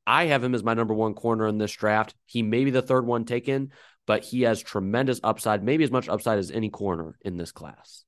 [0.05, 2.13] I have him as my number one corner in this draft.
[2.27, 3.71] He may be the third one taken,
[4.05, 8.03] but he has tremendous upside, maybe as much upside as any corner in this class.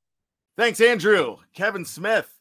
[0.57, 1.37] Thanks, Andrew.
[1.53, 2.31] Kevin Smith,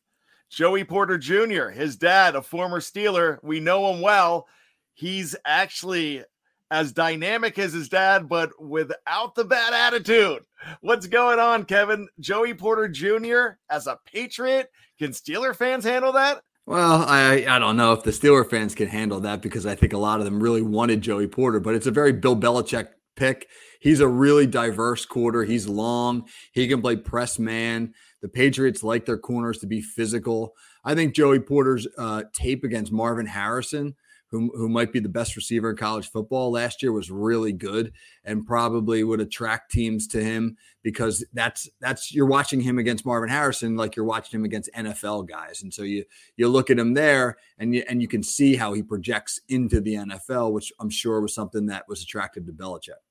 [0.51, 3.39] Joey Porter Jr., his dad, a former Steeler.
[3.43, 4.47] We know him well.
[4.95, 6.23] He's actually
[6.71, 10.43] as dynamic as his dad, but without the bad attitude.
[10.81, 12.09] What's going on, Kevin?
[12.21, 13.59] Joey Porter Jr.
[13.71, 14.71] as a Patriot?
[14.99, 16.43] Can Steeler fans handle that?
[16.67, 19.93] Well, I I don't know if the Steeler fans can handle that because I think
[19.93, 23.49] a lot of them really wanted Joey Porter, but it's a very Bill Belichick pick.
[23.81, 25.45] He's a really diverse quarter.
[25.45, 26.29] He's long.
[26.53, 27.95] He can play press man.
[28.23, 30.55] The Patriots like their corners to be physical.
[30.85, 33.95] I think Joey Porter's uh, tape against Marvin Harrison
[34.35, 37.93] who, who might be the best receiver in college football last year was really good
[38.25, 43.29] and probably would attract teams to him because that's that's you're watching him against Marvin
[43.31, 46.05] Harrison like you're watching him against NFL guys and so you
[46.37, 49.81] you look at him there and you and you can see how he projects into
[49.81, 53.04] the NFL which I'm sure was something that was attractive to Belichick.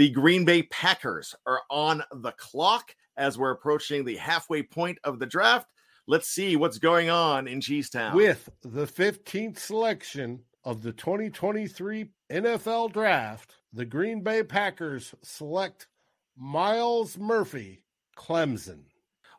[0.00, 5.18] The Green Bay Packers are on the clock as we're approaching the halfway point of
[5.18, 5.66] the draft.
[6.06, 8.14] Let's see what's going on in Cheesetown.
[8.14, 15.86] With the 15th selection of the 2023 NFL Draft, the Green Bay Packers select
[16.34, 17.84] Myles Murphy,
[18.16, 18.84] Clemson.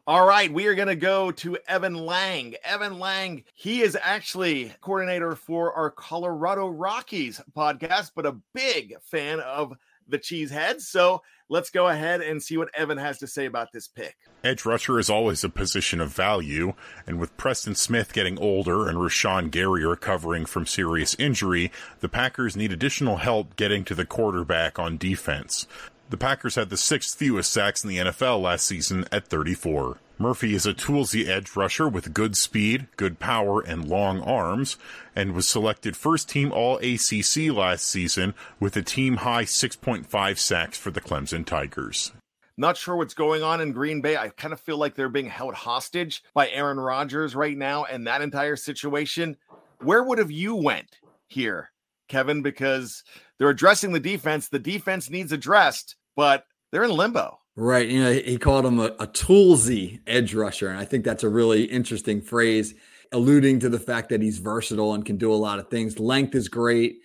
[0.05, 2.53] All right, we are going to go to Evan Lang.
[2.63, 9.39] Evan Lang, he is actually coordinator for our Colorado Rockies podcast, but a big fan
[9.39, 9.73] of
[10.11, 10.81] the Cheeseheads.
[10.81, 14.15] So let's go ahead and see what Evan has to say about this pick.
[14.43, 16.73] Edge rusher is always a position of value,
[17.05, 22.55] and with Preston Smith getting older and Rashan Gary recovering from serious injury, the Packers
[22.55, 25.67] need additional help getting to the quarterback on defense.
[26.09, 29.97] The Packers had the sixth fewest sacks in the NFL last season at 34.
[30.21, 34.77] Murphy is a toolsy edge rusher with good speed, good power, and long arms,
[35.15, 40.77] and was selected first team All ACC last season with a team high 6.5 sacks
[40.77, 42.11] for the Clemson Tigers.
[42.55, 44.15] Not sure what's going on in Green Bay.
[44.15, 48.05] I kind of feel like they're being held hostage by Aaron Rodgers right now and
[48.05, 49.37] that entire situation.
[49.79, 51.71] Where would have you went here,
[52.07, 52.43] Kevin?
[52.43, 53.03] Because
[53.39, 54.49] they're addressing the defense.
[54.49, 57.39] The defense needs addressed but they're in limbo.
[57.63, 57.87] Right.
[57.87, 60.69] You know, he called him a, a toolsy edge rusher.
[60.69, 62.73] And I think that's a really interesting phrase,
[63.11, 65.99] alluding to the fact that he's versatile and can do a lot of things.
[65.99, 67.01] Length is great.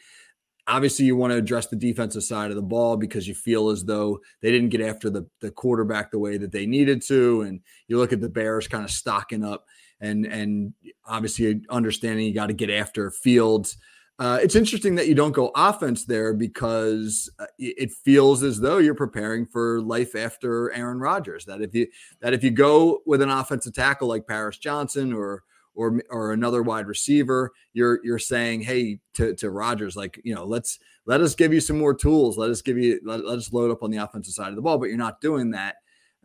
[0.66, 3.84] Obviously, you want to address the defensive side of the ball because you feel as
[3.84, 7.42] though they didn't get after the, the quarterback the way that they needed to.
[7.42, 9.66] And you look at the Bears kind of stocking up
[10.00, 10.72] and and
[11.04, 13.76] obviously understanding you got to get after Fields
[14.18, 18.78] uh, it's interesting that you don't go offense there because uh, it feels as though
[18.78, 21.44] you're preparing for life after Aaron Rodgers.
[21.44, 21.86] That if you
[22.20, 25.42] that if you go with an offensive tackle like Paris Johnson or
[25.74, 30.46] or or another wide receiver, you're you're saying, hey, to to Rodgers, like you know,
[30.46, 32.38] let's let us give you some more tools.
[32.38, 34.62] Let us give you let, let us load up on the offensive side of the
[34.62, 34.78] ball.
[34.78, 35.76] But you're not doing that.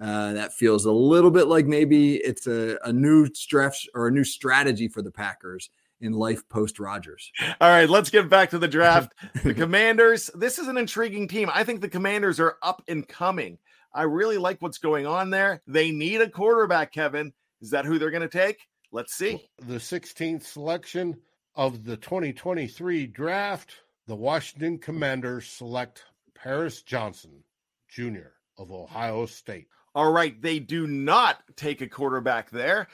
[0.02, 4.12] Uh, that feels a little bit like maybe it's a, a new stretch or a
[4.12, 5.70] new strategy for the Packers
[6.02, 7.32] in life post Rodgers.
[7.62, 9.14] All right, let's get back to the draft.
[9.44, 11.50] the Commanders, this is an intriguing team.
[11.54, 13.58] I think the Commanders are up and coming.
[13.94, 15.62] I really like what's going on there.
[15.68, 17.34] They need a quarterback, Kevin.
[17.62, 18.60] Is that who they're going to take?
[18.92, 19.50] Let's see.
[19.60, 21.18] The 16th selection
[21.56, 23.72] of the 2023 draft,
[24.08, 27.44] the Washington Commanders select Paris Johnson
[27.90, 28.32] Jr.
[28.58, 29.68] of Ohio State.
[29.94, 32.88] All right, they do not take a quarterback there.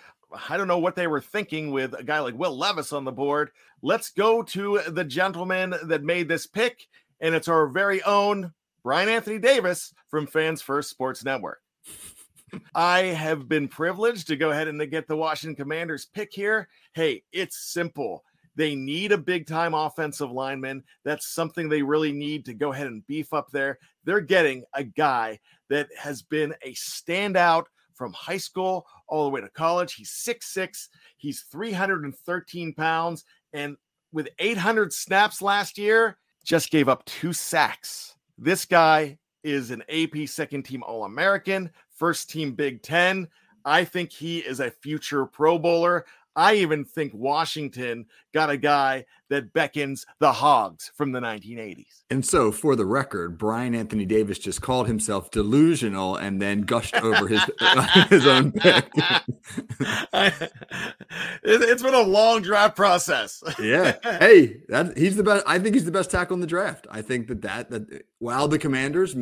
[0.50, 3.12] I don't know what they were thinking with a guy like Will Levis on the
[3.12, 3.52] board.
[3.82, 6.88] Let's go to the gentleman that made this pick,
[7.20, 8.54] and it's our very own
[8.84, 11.62] Bryan Anthony Davis from Fans First Sports Network.
[12.76, 16.68] I have been privileged to go ahead and get the Washington Commanders pick here.
[16.94, 18.24] Hey, it's simple.
[18.56, 20.84] They need a big time offensive lineman.
[21.04, 23.78] That's something they really need to go ahead and beef up there.
[24.04, 27.66] They're getting a guy that has been a standout
[27.98, 29.96] from high school all the way to college.
[29.96, 30.88] He's 6'6,
[31.18, 33.76] he's 313 pounds, and
[34.14, 38.16] with 800 snaps last year, just gave up two sacks.
[38.38, 43.28] This guy is an AP second team All American, first team Big Ten.
[43.66, 46.06] I think he is a future Pro Bowler.
[46.38, 52.04] I even think Washington got a guy that beckons the Hogs from the 1980s.
[52.12, 56.96] And so, for the record, Bryan Anthony Davis just called himself delusional and then gushed
[56.96, 57.42] over his
[58.10, 58.88] his own pick.
[61.44, 63.44] it's been a long draft process.
[63.60, 63.96] yeah.
[64.04, 65.44] Hey, that he's the best.
[65.48, 66.86] I think he's the best tackle in the draft.
[66.92, 69.16] I think that that that while the Commanders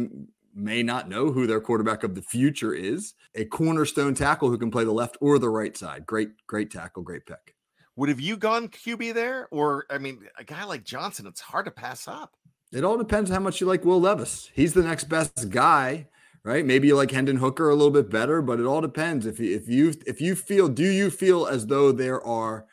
[0.56, 3.14] may not know who their quarterback of the future is.
[3.36, 6.06] A cornerstone tackle who can play the left or the right side.
[6.06, 7.56] Great, great tackle, great pick.
[7.98, 9.48] Would have you gone QB there?
[9.52, 12.34] Or, I mean, a guy like Johnson, it's hard to pass up.
[12.72, 14.50] It all depends how much you like Will Levis.
[14.54, 16.08] He's the next best guy,
[16.44, 16.66] right?
[16.66, 19.26] Maybe you like Hendon Hooker a little bit better, but it all depends.
[19.26, 22.66] If you, if you if you feel, do you feel as though there are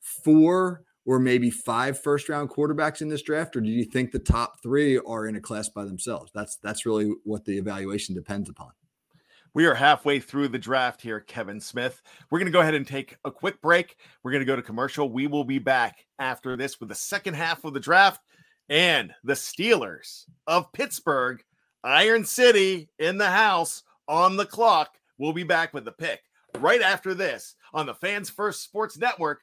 [0.00, 4.18] four or maybe five first round quarterbacks in this draft, or do you think the
[4.18, 6.30] top three are in a class by themselves?
[6.34, 8.70] That's that's really what the evaluation depends upon.
[9.54, 12.00] We are halfway through the draft here, Kevin Smith.
[12.30, 13.96] We're going to go ahead and take a quick break.
[14.22, 15.10] We're going to go to commercial.
[15.10, 18.22] We will be back after this with the second half of the draft
[18.70, 21.42] and the Steelers of Pittsburgh,
[21.84, 24.96] Iron City in the house on the clock.
[25.18, 26.22] We'll be back with the pick
[26.58, 29.42] right after this on the Fans First Sports Network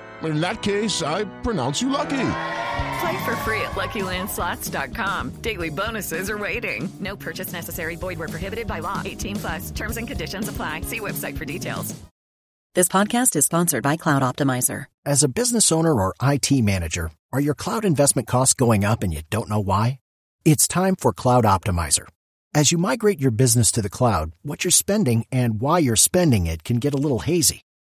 [0.23, 2.27] in that case, I pronounce you lucky.
[3.01, 5.29] Play for free at LuckyLandSlots.com.
[5.41, 6.91] Daily bonuses are waiting.
[6.99, 7.95] No purchase necessary.
[7.95, 9.01] Void were prohibited by law.
[9.03, 9.71] 18 plus.
[9.71, 10.81] Terms and conditions apply.
[10.81, 11.95] See website for details.
[12.73, 14.85] This podcast is sponsored by Cloud Optimizer.
[15.05, 19.13] As a business owner or IT manager, are your cloud investment costs going up and
[19.13, 19.99] you don't know why?
[20.45, 22.05] It's time for Cloud Optimizer.
[22.53, 26.47] As you migrate your business to the cloud, what you're spending and why you're spending
[26.47, 27.61] it can get a little hazy.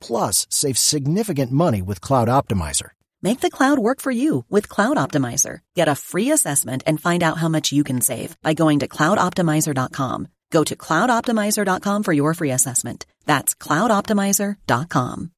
[0.00, 2.90] Plus, save significant money with Cloud Optimizer.
[3.22, 5.60] Make the cloud work for you with Cloud Optimizer.
[5.76, 8.88] Get a free assessment and find out how much you can save by going to
[8.88, 10.28] cloudoptimizer.com.
[10.50, 13.06] Go to cloudoptimizer.com for your free assessment.
[13.26, 15.30] That's cloudoptimizer.com.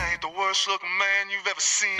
[0.00, 1.98] ain't the worst looking man you've ever seen.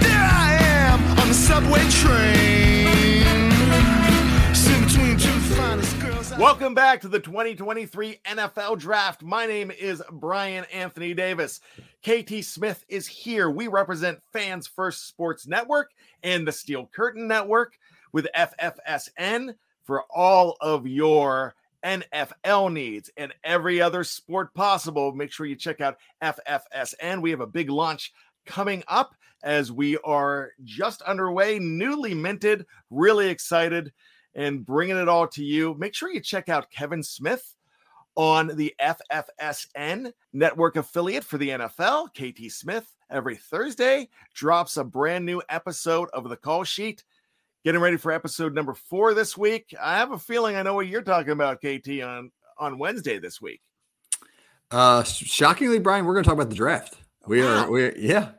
[0.00, 2.65] There I am on the subway train.
[6.38, 9.22] Welcome back to the 2023 NFL Draft.
[9.22, 11.60] My name is Bryan Anthony Davis.
[12.02, 13.48] KT Smith is here.
[13.48, 17.78] We represent Fans First Sports Network and the Steel Curtain Network
[18.12, 25.14] with FFSN for all of your NFL needs and every other sport possible.
[25.14, 27.22] Make sure you check out FFSN.
[27.22, 28.12] We have a big launch
[28.44, 33.90] coming up as we are just underway, newly minted, really excited
[34.36, 35.74] and bringing it all to you.
[35.78, 37.56] Make sure you check out Kevin Smith
[38.14, 42.10] on the FFSN network affiliate for the NFL.
[42.12, 47.02] KT Smith every Thursday drops a brand new episode of the call sheet.
[47.64, 49.74] Getting ready for episode number four this week.
[49.80, 53.40] I have a feeling I know what you're talking about, KT, on on Wednesday this
[53.40, 53.60] week.
[54.70, 56.96] Uh, shockingly, Bryan, we're going to talk about the draft.
[57.26, 57.64] We wow.
[57.64, 58.30] are, we yeah,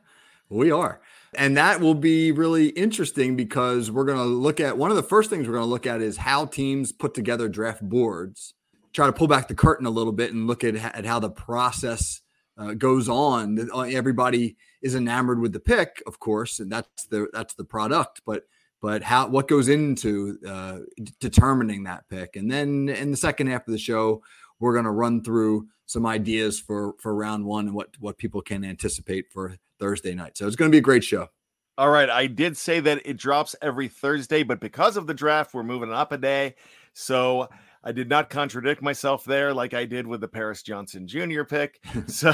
[0.49, 1.01] we are.
[1.35, 5.03] And that will be really interesting because we're going to look at one of the
[5.03, 8.53] first things we're going to look at is how teams put together draft boards.
[8.93, 11.29] Try to pull back the curtain a little bit and look at, at how the
[11.29, 12.21] process
[12.57, 13.69] uh, goes on.
[13.73, 18.21] Uh, everybody is enamored with the pick, of course, and that's the that's the product.
[18.25, 18.43] But
[18.81, 20.79] but how what goes into uh,
[21.19, 24.23] determining that pick, and then in the second half of the show,
[24.59, 28.41] we're going to run through some ideas for for round one and what what people
[28.41, 30.37] can anticipate for Thursday night.
[30.37, 31.29] So it's going to be a great show.
[31.77, 35.53] All right, I did say that it drops every Thursday, but because of the draft,
[35.53, 36.55] we're moving up a day.
[36.93, 37.49] So
[37.83, 41.43] I did not contradict myself there like I did with the Paris Johnson Jr.
[41.43, 41.79] pick.
[42.07, 42.33] so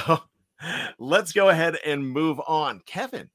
[0.97, 2.81] let's go ahead and move on.
[2.85, 3.29] Kevin,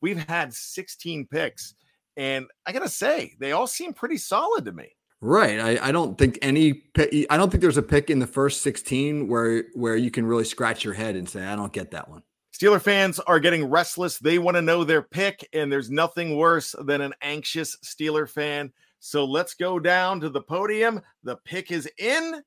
[0.00, 1.74] we've had 16 picks,
[2.16, 4.96] and I got to say, they all seem pretty solid to me.
[5.20, 5.60] Right.
[5.60, 9.28] I, I don't think any I don't think there's a pick in the first 16
[9.28, 12.24] where where you can really scratch your head and say, I don't get that one.
[12.52, 14.18] Steeler fans are getting restless.
[14.18, 18.72] They want to know their pick, and there's nothing worse than an anxious Steeler fan.
[19.00, 21.00] So let's go down to the podium.
[21.24, 22.42] The pick is in.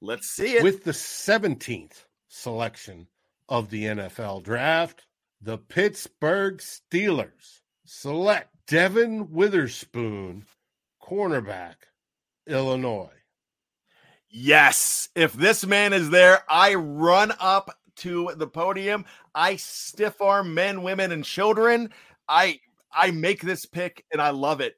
[0.00, 0.62] Let's see it.
[0.62, 3.06] With the 17th selection
[3.48, 5.06] of the NFL draft,
[5.40, 10.46] the Pittsburgh Steelers select Devon Witherspoon,
[11.00, 11.74] cornerback
[12.46, 13.10] Illinois.
[14.28, 15.10] Yes.
[15.14, 19.04] If this man is there, I run up to the podium.
[19.34, 21.90] I stiff arm men, women, and children.
[22.28, 22.60] I
[22.94, 24.76] I make this pick and I love it.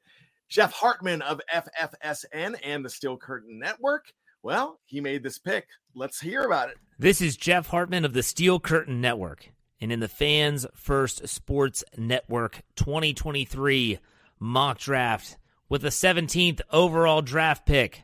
[0.49, 4.13] Jeff Hartman of FFSN and the Steel Curtain Network.
[4.43, 5.67] Well, he made this pick.
[5.95, 6.77] Let's hear about it.
[6.99, 9.49] This is Jeff Hartman of the Steel Curtain Network.
[9.81, 13.99] And in the Fans First Sports Network 2023
[14.39, 15.37] mock draft,
[15.69, 18.03] with the 17th overall draft pick.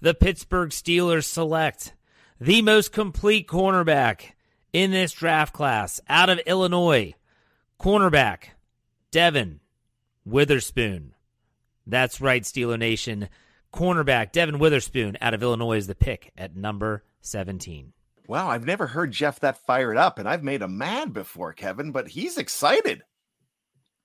[0.00, 1.94] The Pittsburgh Steelers select
[2.40, 4.32] the most complete cornerback
[4.72, 7.14] in this draft class out of Illinois.
[7.80, 8.50] Cornerback
[9.10, 9.60] Devon
[10.24, 11.14] Witherspoon.
[11.86, 13.28] That's right, Steeler Nation.
[13.72, 17.92] Cornerback Devon Witherspoon out of Illinois is the pick at number 17.
[18.28, 21.90] Wow, I've never heard Jeff that fired up, and I've made him mad before, Kevin,
[21.90, 23.02] but he's excited.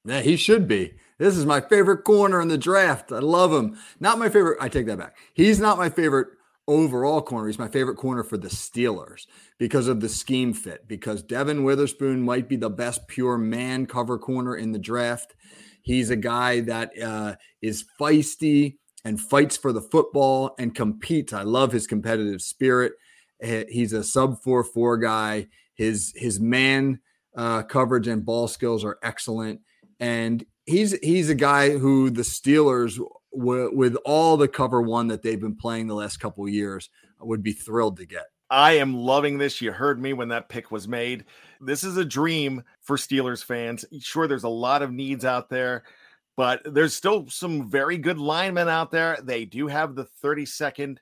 [0.04, 0.94] Yeah, he should be.
[1.18, 3.12] This is my favorite corner in the draft.
[3.12, 3.78] I love him.
[4.00, 4.58] Not my favorite.
[4.62, 5.18] I take that back.
[5.34, 6.30] He's not my favorite
[6.68, 7.48] overall corner.
[7.48, 9.26] He's my favorite corner for the Steelers
[9.58, 10.88] because of the scheme fit.
[10.88, 15.36] Because Devon Witherspoon might be the best pure man cover corner in the draft.
[15.82, 21.32] He's a guy that uh, is feisty and fights for the football and competes.
[21.32, 22.94] I love his competitive spirit.
[23.40, 25.48] He's a sub four four guy.
[25.76, 27.00] His his man
[27.36, 29.62] uh, coverage and ball skills are excellent,
[30.00, 33.00] and he's he's a guy who the Steelers,
[33.32, 37.54] with all the cover one that they've been playing the last couple years, would be
[37.54, 38.28] thrilled to get.
[38.50, 39.62] I am loving this.
[39.62, 41.26] You heard me when that pick was made.
[41.60, 43.84] This is a dream for Steelers fans.
[44.00, 45.84] Sure, there's a lot of needs out there,
[46.38, 49.18] but there's still some very good linemen out there.
[49.22, 50.98] They do have the 32nd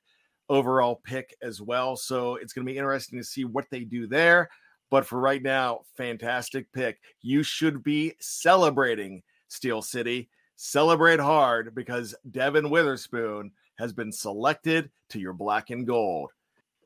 [0.50, 1.96] overall pick as well.
[1.96, 4.50] So it's going to be interesting to see what they do there.
[4.90, 7.00] But for right now, fantastic pick.
[7.22, 10.30] You should be celebrating Steel City.
[10.56, 16.32] Celebrate hard because Devon Witherspoon has been selected to your black and gold.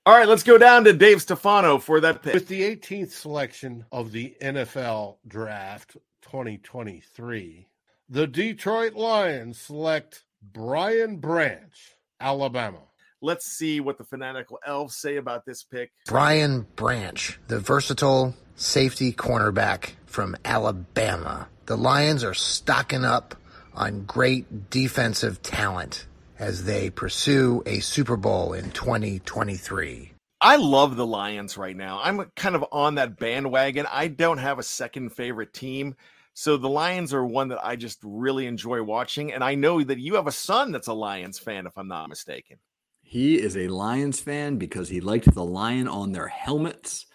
[0.06, 2.34] All right, let's go down to Dave Stefano for that pick.
[2.34, 7.68] With the 18th selection of the NFL Draft 2023,
[8.10, 12.82] the Detroit Lions select Brian Branch, Alabama.
[13.22, 15.92] Let's see what the fanatical elves say about this pick.
[16.08, 21.50] Brian Branch, the versatile safety cornerback from Alabama.
[21.66, 23.36] The Lions are stocking up
[23.74, 26.06] on great defensive talent
[26.38, 30.14] as they pursue a Super Bowl in 2023.
[30.42, 32.00] I love the Lions right now.
[32.02, 33.86] I'm kind of on that bandwagon.
[33.92, 35.96] I don't have a second favorite team.
[36.34, 39.34] So the Lions are one that I just really enjoy watching.
[39.34, 42.08] And I know that you have a son that's a Lions fan, if I'm not
[42.08, 42.58] mistaken.
[43.02, 47.08] He is a Lions fan because he liked the lion on their helmets.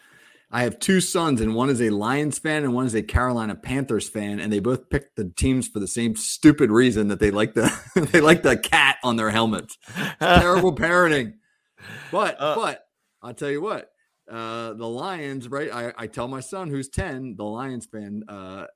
[0.54, 3.56] I have two sons, and one is a Lions fan and one is a Carolina
[3.56, 7.32] Panthers fan, and they both picked the teams for the same stupid reason that they
[7.32, 7.72] like the
[8.12, 9.76] they like the cat on their helmets.
[10.20, 11.34] Terrible parenting.
[12.12, 12.86] But uh, but
[13.20, 13.90] I'll tell you what,
[14.30, 15.72] uh, the Lions, right?
[15.72, 18.66] I, I tell my son who's 10, the Lions fan, uh,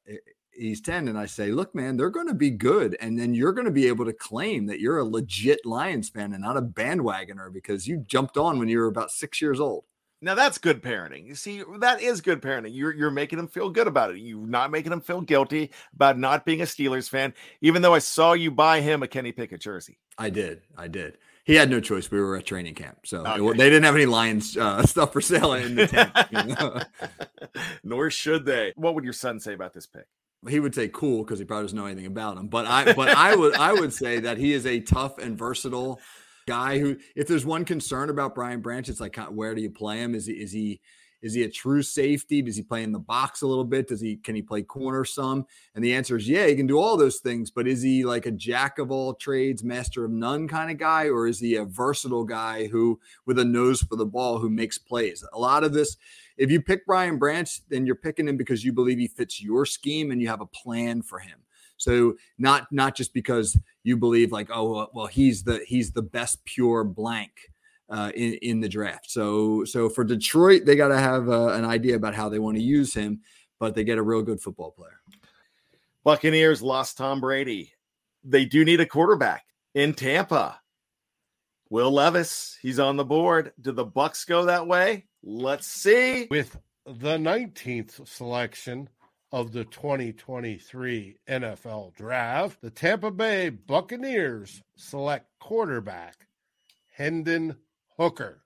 [0.51, 2.97] he's 10 and I say, look, man, they're going to be good.
[3.01, 6.33] And then you're going to be able to claim that you're a legit Lions fan
[6.33, 9.85] and not a bandwagoner because you jumped on when you were about six years old.
[10.21, 11.27] Now that's good parenting.
[11.27, 12.71] You see, that is good parenting.
[12.75, 14.19] You're you're making him feel good about it.
[14.19, 18.01] You're not making him feel guilty about not being a Steelers fan, even though I
[18.01, 19.99] saw you buy him a Kenny Pickett jersey.
[20.19, 20.63] I did.
[20.77, 21.19] I did.
[21.45, 22.11] He had no choice.
[22.11, 23.43] We were at training camp, so Okay.
[23.43, 26.13] it- they didn't have any Lions uh, stuff for sale in the tent.
[27.85, 28.73] Nor should they.
[28.77, 30.05] What would your son say about this pick?
[30.49, 32.47] he would say cool because he probably doesn't know anything about him.
[32.47, 36.01] But I but I would I would say that he is a tough and versatile
[36.49, 39.99] guy who if there's one concern about Brian Branch, it's like where do you play
[39.99, 40.15] him?
[40.15, 40.81] Is he is he
[41.21, 42.43] is he a true safety?
[42.43, 43.89] Does he play in the box a little bit?
[43.89, 45.45] Does he can he play corner some?
[45.75, 48.27] And the answer is yeah, he can do all those things, but is he like
[48.27, 51.65] a jack of all trades, master of none kind of guy, or is he a
[51.65, 55.25] versatile guy who with a nose for the ball who makes plays?
[55.33, 55.97] A lot of this
[56.39, 59.67] if you pick Brian Branch, then you're picking him because you believe he fits your
[59.67, 61.41] scheme and you have a plan for him.
[61.79, 66.03] So not not just because you believe like oh well, well he's the he's the
[66.03, 67.33] best pure blank
[67.89, 69.11] uh, in in the draft.
[69.11, 72.57] So so for Detroit they got to have uh, an idea about how they want
[72.57, 73.21] to use him,
[73.59, 75.01] but they get a real good football player.
[76.05, 77.73] Buccaneers lost Tom Brady.
[78.25, 80.61] They do need a quarterback in Tampa.
[81.71, 83.53] Will Levis, he's on the board.
[83.61, 85.07] Do the Bucks go that way?
[85.23, 86.27] Let's see.
[86.31, 86.57] With
[86.87, 88.89] the 19th selection
[89.33, 96.27] of the 2023 NFL Draft, the Tampa Bay Buccaneers select quarterback
[96.95, 97.57] Hendon
[97.97, 98.43] Hooker,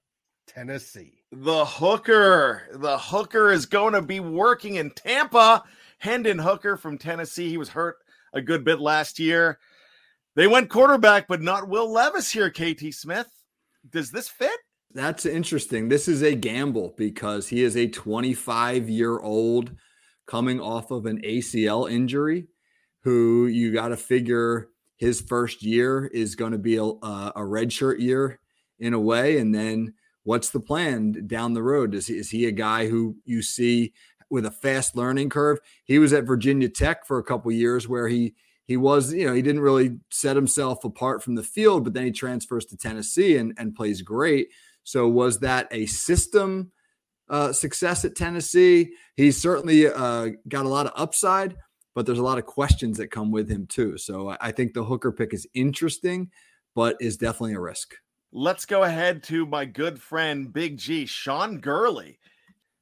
[0.46, 1.22] Tennessee.
[1.30, 2.62] The hooker.
[2.72, 5.62] The hooker is going to be working in Tampa.
[5.98, 7.48] Hendon Hooker from Tennessee.
[7.48, 7.96] He was hurt
[8.34, 9.58] a good bit last year.
[10.34, 13.28] They went quarterback, but not Will Levis here, KT Smith.
[13.88, 14.58] Does this fit?
[14.94, 15.88] That's interesting.
[15.88, 19.72] This is a gamble because he is a 25 year old
[20.26, 22.46] coming off of an ACL injury
[23.02, 27.98] who you got to figure his first year is going to be a, a redshirt
[27.98, 28.38] year
[28.78, 29.38] in a way.
[29.38, 31.94] And then what's the plan down the road?
[31.94, 33.92] Is he, is he a guy who you see
[34.30, 35.58] with a fast learning curve?
[35.84, 39.34] He was at Virginia Tech for a couple years where he he was, you know,
[39.34, 43.36] he didn't really set himself apart from the field, but then he transfers to Tennessee
[43.36, 44.48] and, and plays great.
[44.84, 46.70] So was that a system
[47.32, 48.92] uh, success at Tennessee?
[49.16, 51.56] He's certainly uh, got a lot of upside,
[51.94, 53.98] but there's a lot of questions that come with him too.
[53.98, 56.30] So I- I think the hooker pick is interesting,
[56.76, 57.94] but is definitely a risk.
[58.32, 62.18] Let's go ahead to my good friend Big G, Sean Gurley.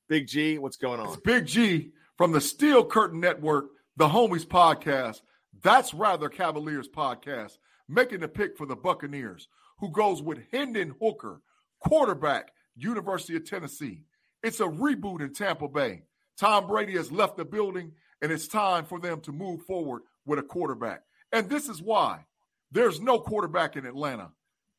[0.09, 1.09] Big G, what's going on?
[1.09, 5.23] It's Big G from the Steel Curtain Network, the Homies Podcast.
[5.63, 9.49] That's rather Cavaliers podcast, making the pick for the Buccaneers,
[9.79, 11.43] who goes with Hendon Hooker,
[11.81, 14.05] quarterback, University of Tennessee.
[14.43, 16.03] It's a reboot in Tampa Bay.
[16.39, 20.39] Tom Brady has left the building, and it's time for them to move forward with
[20.39, 21.03] a quarterback.
[21.33, 22.25] And this is why
[22.73, 24.31] there's no quarterback in Atlanta.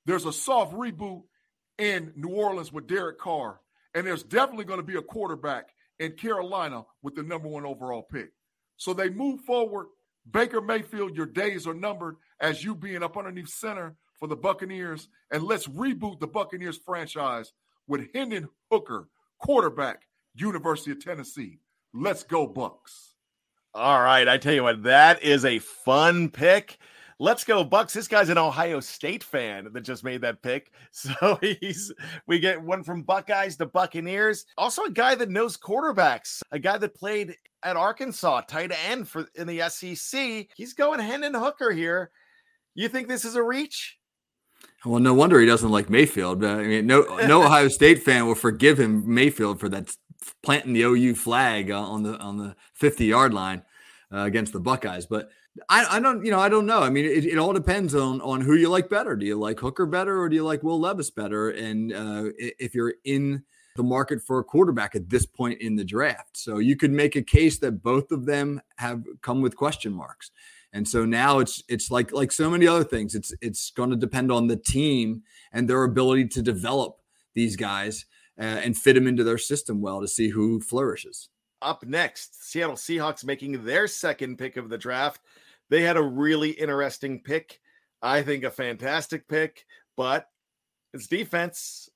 [0.05, 1.23] There's a soft reboot
[1.77, 3.59] in New Orleans with Derek Carr,
[3.93, 8.01] and there's definitely going to be a quarterback in Carolina with the number one overall
[8.01, 8.31] pick.
[8.77, 9.87] So they move forward.
[10.29, 15.07] Baker Mayfield, your days are numbered as you being up underneath center for the Buccaneers.
[15.31, 17.53] And let's reboot the Buccaneers franchise
[17.87, 19.07] with Hendon Hooker,
[19.41, 20.03] quarterback,
[20.35, 21.59] University of Tennessee.
[21.93, 23.15] Let's go, Bucks.
[23.73, 26.77] All right, I tell you what, that is a fun pick.
[27.19, 27.93] Let's go Bucks.
[27.93, 30.71] This guy's an Ohio State fan that just made that pick.
[30.91, 31.93] So he's
[32.27, 34.45] we get one from Buckeyes to Buccaneers.
[34.57, 39.27] Also a guy that knows quarterbacks, a guy that played at Arkansas, tight end for
[39.35, 40.47] in the SEC.
[40.55, 42.11] He's going Hendon Hooker here.
[42.73, 43.99] You think this is a reach?
[44.85, 46.43] Well, no wonder he doesn't like Mayfield.
[46.43, 49.95] I mean, no, no Ohio State fan will forgive him Mayfield for that
[50.41, 53.63] planting the OU flag uh, on the on the fifty yard line
[54.11, 55.05] uh, against the Buckeyes.
[55.05, 55.29] But
[55.69, 56.81] I, I don't, you know, I don't know.
[56.81, 59.15] I mean, it, it all depends on on who you like better.
[59.15, 61.51] Do you like Hooker better, or do you like Will Levis better?
[61.51, 63.43] And uh, if you're in
[63.75, 67.15] the market for a quarterback at this point in the draft, so you could make
[67.15, 70.31] a case that both of them have come with question marks.
[70.73, 73.13] And so now it's it's like like so many other things.
[73.13, 76.97] It's it's going to depend on the team and their ability to develop
[77.33, 78.05] these guys
[78.39, 81.29] uh, and fit them into their system well to see who flourishes.
[81.61, 85.21] Up next, Seattle Seahawks making their second pick of the draft.
[85.69, 87.59] They had a really interesting pick.
[88.01, 89.65] I think a fantastic pick,
[89.95, 90.27] but
[90.93, 91.89] it's defense.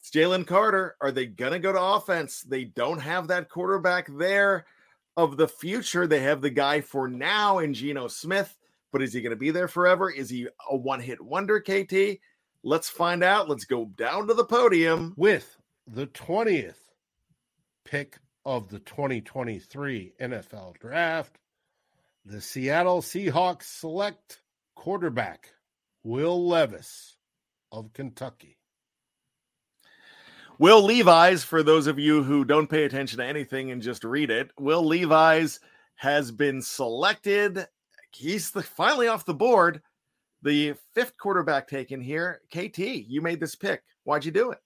[0.00, 0.96] It's Jalen Carter.
[1.00, 2.40] Are they going to go to offense?
[2.40, 4.64] They don't have that quarterback there
[5.18, 6.06] of the future.
[6.06, 8.56] They have the guy for now in Geno Smith,
[8.92, 10.08] but is he going to be there forever?
[10.08, 12.20] Is he a one hit wonder, KT?
[12.62, 13.48] Let's find out.
[13.48, 16.76] Let's go down to the podium with the 20th
[17.84, 21.38] pick of the 2023 NFL Draft,
[22.24, 24.42] the Seattle Seahawks select
[24.74, 25.52] quarterback
[26.04, 27.16] Will Levis
[27.72, 28.57] of Kentucky.
[30.60, 34.30] Will Levi's, for those of you who don't pay attention to anything and just read
[34.30, 35.60] it, Will Levi's
[35.94, 37.66] has been selected.
[38.12, 39.82] He's the, finally off the board.
[40.42, 42.40] The fifth quarterback taken here.
[42.52, 43.82] KT, you made this pick.
[44.02, 44.58] Why'd you do it?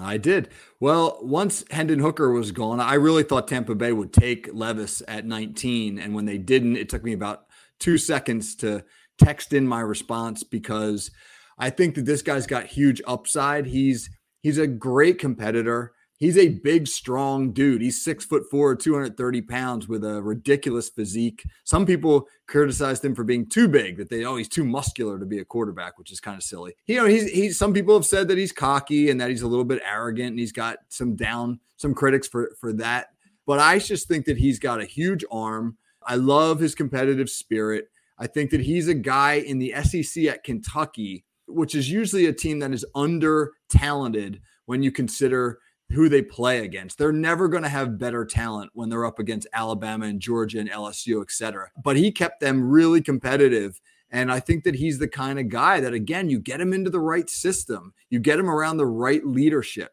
[0.00, 0.48] I did.
[0.80, 5.26] Well, once Hendon Hooker was gone, I really thought Tampa Bay would take Levis at
[5.26, 5.98] 19.
[5.98, 7.46] And when they didn't, it took me about
[7.78, 8.84] two seconds to
[9.18, 11.10] text in my response because
[11.58, 13.66] I think that this guy's got huge upside.
[13.66, 14.10] He's
[14.42, 15.92] He's a great competitor.
[16.18, 17.82] He's a big, strong dude.
[17.82, 21.44] He's six foot four, 230 pounds with a ridiculous physique.
[21.64, 25.26] Some people criticized him for being too big, that they, oh, he's too muscular to
[25.26, 26.74] be a quarterback, which is kind of silly.
[26.86, 29.48] You know, he's, he's, some people have said that he's cocky and that he's a
[29.48, 33.08] little bit arrogant and he's got some down, some critics for, for that.
[33.46, 35.76] But I just think that he's got a huge arm.
[36.02, 37.88] I love his competitive spirit.
[38.18, 42.32] I think that he's a guy in the SEC at Kentucky which is usually a
[42.32, 45.58] team that is under talented when you consider
[45.90, 46.98] who they play against.
[46.98, 50.70] They're never going to have better talent when they're up against Alabama and Georgia and
[50.70, 51.70] LSU, et cetera.
[51.82, 53.80] But he kept them really competitive.
[54.10, 56.90] And I think that he's the kind of guy that, again, you get him into
[56.90, 59.92] the right system, you get him around the right leadership.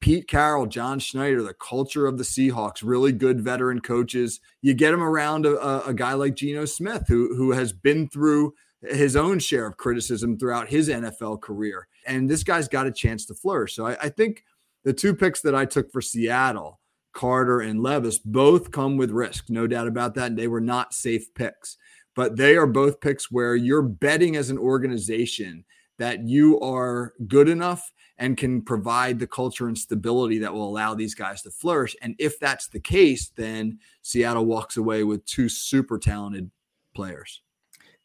[0.00, 4.40] Pete Carroll, John Schneider, the culture of the Seahawks, really good veteran coaches.
[4.60, 8.54] You get him around a, a guy like Geno Smith, who, who has been through
[8.82, 11.86] his own share of criticism throughout his NFL career.
[12.06, 13.74] And this guy's got a chance to flourish.
[13.74, 14.44] So I, I think
[14.84, 16.80] the two picks that I took for Seattle,
[17.12, 20.28] Carter and Levis, both come with risk, no doubt about that.
[20.28, 21.76] And they were not safe picks,
[22.16, 25.64] but they are both picks where you're betting as an organization
[25.98, 30.94] that you are good enough and can provide the culture and stability that will allow
[30.94, 31.96] these guys to flourish.
[32.02, 36.50] And if that's the case, then Seattle walks away with two super talented
[36.94, 37.42] players.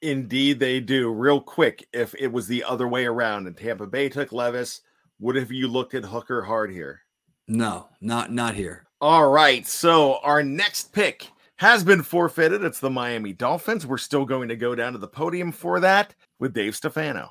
[0.02, 1.12] Indeed, they do.
[1.12, 4.82] Real quick, if it was the other way around and Tampa Bay took Levis,
[5.20, 7.02] would have you looked at Hooker hard here?
[7.48, 8.86] No, not not here.
[9.02, 9.66] All right.
[9.66, 11.28] So our next pick
[11.58, 12.64] has been forfeited.
[12.64, 13.88] It's the Miami Dolphins.
[13.88, 17.30] We're still going to go down to the podium for that with Dave Stefano.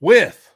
[0.00, 0.50] With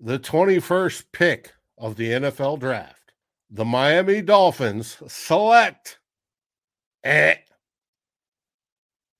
[0.00, 3.12] the 21st pick of the NFL draft,
[3.50, 5.98] the Miami Dolphins select.
[7.04, 7.36] Eh.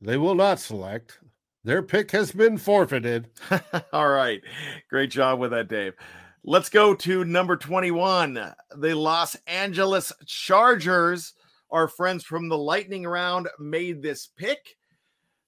[0.03, 1.19] They will not select
[1.65, 3.29] their pick has been forfeited.
[3.93, 4.41] All right.
[4.91, 5.95] Great job with that, Dave.
[6.45, 8.53] Let's go to number 21.
[8.77, 11.35] The Los Angeles Chargers.
[11.71, 14.77] Our friends from the lightning round made this pick.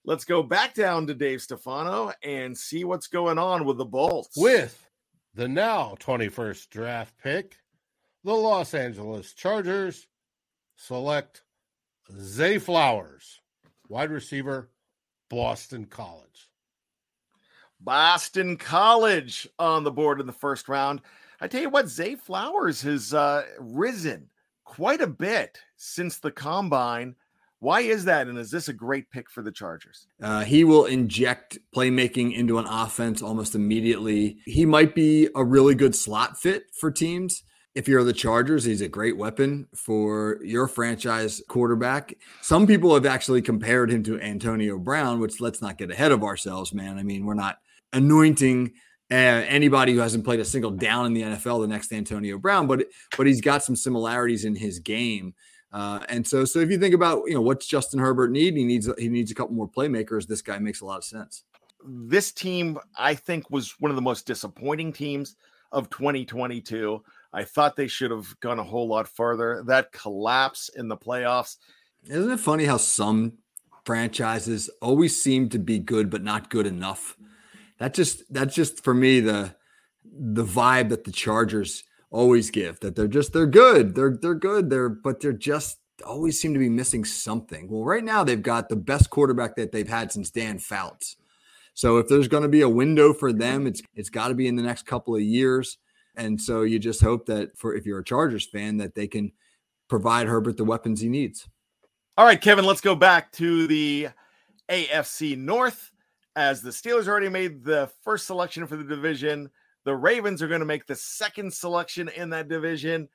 [0.04, 4.36] Let's go back down to Dave Stefano and see what's going on with the Bolts.
[4.36, 4.86] With
[5.34, 7.56] the now 21st draft pick,
[8.22, 10.06] the Los Angeles Chargers
[10.76, 11.42] select
[12.20, 13.40] Zay Flowers,
[13.94, 14.70] wide receiver
[15.30, 16.50] Boston College.
[17.80, 21.00] Boston College on the board in the first round.
[21.40, 24.30] I tell you what, Zay Flowers has uh, risen
[24.64, 27.14] quite a bit since the combine.
[27.60, 28.26] Why is that?
[28.26, 30.08] And is this a great pick for the Chargers?
[30.20, 34.38] Uh, he will inject playmaking into an offense almost immediately.
[34.44, 37.44] He might be a really good slot fit for teams
[37.74, 42.14] if you're the Chargers, he's a great weapon for your franchise quarterback.
[42.40, 46.22] Some people have actually compared him to Antonio Brown, which let's not get ahead of
[46.22, 46.98] ourselves, man.
[46.98, 47.58] I mean, we're not
[47.92, 48.72] anointing
[49.10, 52.66] uh, anybody who hasn't played a single down in the NFL the next Antonio Brown,
[52.66, 55.34] but but he's got some similarities in his game.
[55.72, 58.64] Uh, and so, so if you think about you know what's Justin Herbert need, he
[58.64, 60.26] needs he needs a couple more playmakers.
[60.26, 61.42] This guy makes a lot of sense.
[61.84, 65.36] This team, I think, was one of the most disappointing teams
[65.72, 67.02] of 2022.
[67.34, 69.62] I thought they should have gone a whole lot further.
[69.66, 71.56] That collapse in the playoffs.
[72.06, 73.34] Isn't it funny how some
[73.84, 77.16] franchises always seem to be good but not good enough?
[77.78, 79.54] That just that's just for me the
[80.04, 83.94] the vibe that the Chargers always give that they're just they're good.
[83.94, 84.70] They're they're good.
[84.70, 87.68] They're but they're just always seem to be missing something.
[87.68, 91.16] Well, right now they've got the best quarterback that they've had since Dan Fouts.
[91.74, 94.46] So if there's going to be a window for them, it's it's got to be
[94.46, 95.78] in the next couple of years.
[96.16, 99.32] And so you just hope that for if you're a Chargers fan, that they can
[99.88, 101.48] provide Herbert the weapons he needs.
[102.16, 104.08] All right, Kevin, let's go back to the
[104.68, 105.90] AFC North.
[106.36, 109.50] As the Steelers already made the first selection for the division,
[109.84, 113.08] the Ravens are going to make the second selection in that division.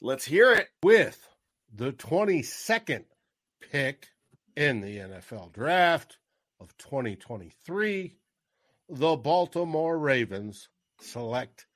[0.00, 0.68] Let's hear it.
[0.82, 1.26] With
[1.74, 3.04] the 22nd
[3.60, 4.08] pick
[4.56, 6.18] in the NFL draft
[6.60, 8.16] of 2023,
[8.88, 10.68] the Baltimore Ravens
[11.00, 11.66] select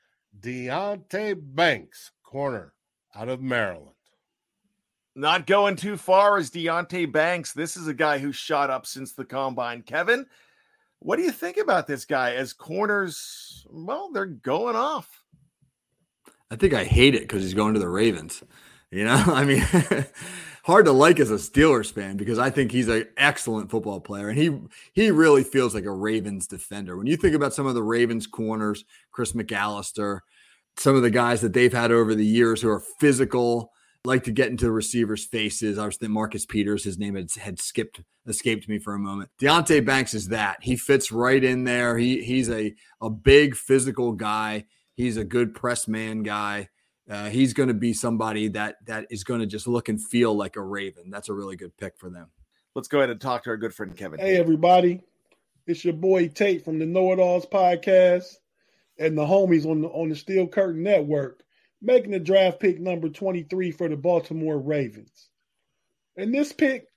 [0.40, 2.72] Deonte Banks, corner
[3.14, 3.94] out of Maryland.
[5.14, 7.52] Not going too far as Deonte Banks.
[7.52, 9.82] This is a guy who shot up since the combine.
[9.82, 10.26] Kevin,
[11.00, 13.66] what do you think about this guy as corners?
[13.68, 15.24] Well, they're going off.
[16.50, 18.42] I think I hate it because he's going to the Ravens.
[18.90, 19.66] You know, I mean,
[20.68, 24.28] hard to like as a Steelers fan because I think he's an excellent football player,
[24.28, 24.56] and he
[24.92, 26.96] he really feels like a Ravens defender.
[26.96, 30.20] When you think about some of the Ravens corners, Chris McAlister,
[30.76, 33.72] some of the guys that they've had over the years who are physical,
[34.04, 35.78] like to get into the receivers' faces.
[35.78, 39.30] I was thinking Marcus Peters, his name had, had skipped escaped me for a moment.
[39.40, 40.58] Deonte Banks is that.
[40.60, 41.96] He fits right in there.
[41.96, 44.66] He he's a a big physical guy.
[44.92, 46.68] He's a good press man guy.
[47.08, 50.34] Uh, he's going to be somebody that that is going to just look and feel
[50.34, 51.08] like a Raven.
[51.10, 52.28] That's a really good pick for them.
[52.74, 54.20] Let's go ahead and talk to our good friend Kevin.
[54.20, 55.00] Hey everybody,
[55.66, 58.34] it's your boy Tate from the Know It Alls podcast
[58.98, 61.42] and the homies on the on the Steel Curtain Network,
[61.80, 65.30] making the draft pick number twenty three for the Baltimore Ravens.
[66.14, 66.88] And this pick,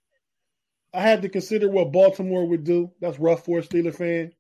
[0.94, 2.92] I had to consider what Baltimore would do.
[3.00, 4.34] That's rough for a Steeler fan,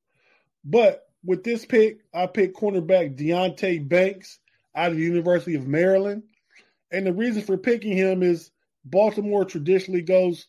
[0.66, 4.40] but with this pick, I picked cornerback Deonte Banks
[4.76, 6.24] out of the University of Maryland.
[6.92, 8.52] And the reason for picking him is
[8.86, 10.48] Baltimore traditionally goes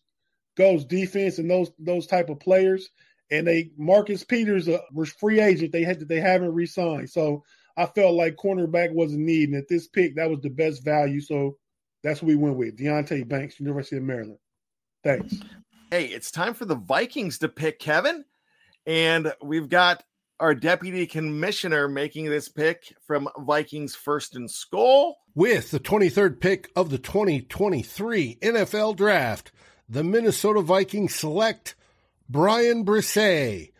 [0.56, 2.88] goes defense and those those type of players.
[3.30, 5.72] And they Marcus Peters uh, was free agent.
[5.72, 7.10] They had that they haven't re-signed.
[7.10, 7.42] So
[7.76, 10.84] I felt like cornerback was a need, and at this pick, that was the best
[10.84, 11.20] value.
[11.20, 11.56] So
[12.02, 12.76] that's what we went with.
[12.76, 14.38] Deonte Banks, University of Maryland.
[15.02, 15.36] Thanks.
[15.90, 18.24] Hey, it's time for the Vikings to pick Kevin.
[18.86, 20.02] And we've got
[20.42, 25.18] our deputy commissioner making this pick from Vikings First and Skull.
[25.36, 29.52] With the 23rd pick of the 2023 NFL Draft,
[29.88, 31.76] the Minnesota Vikings select
[32.28, 33.70] Bryan Bresee,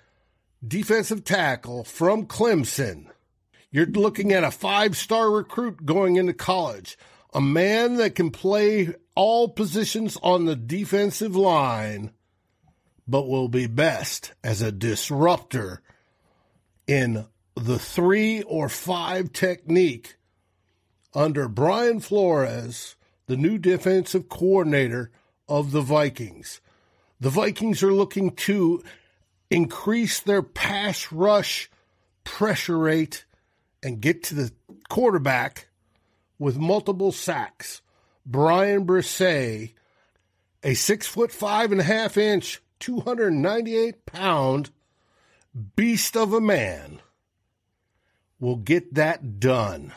[0.64, 3.06] defensive tackle from Clemson.
[3.72, 6.96] You're looking at a five star recruit going into college,
[7.34, 12.12] a man that can play all positions on the defensive line,
[13.08, 15.82] but will be best as a disruptor
[16.86, 20.16] in the three or five technique
[21.14, 25.10] under Brian Flores, the new defensive coordinator
[25.48, 26.60] of the Vikings.
[27.20, 28.82] The Vikings are looking to
[29.50, 31.70] increase their pass rush
[32.24, 33.24] pressure rate
[33.82, 34.52] and get to the
[34.88, 35.68] quarterback
[36.38, 37.82] with multiple sacks.
[38.24, 39.74] Bryan Bresee,
[40.62, 44.70] a six foot five and a half inch, 298 pound
[45.54, 47.00] beast of a man
[48.40, 49.92] will get that done.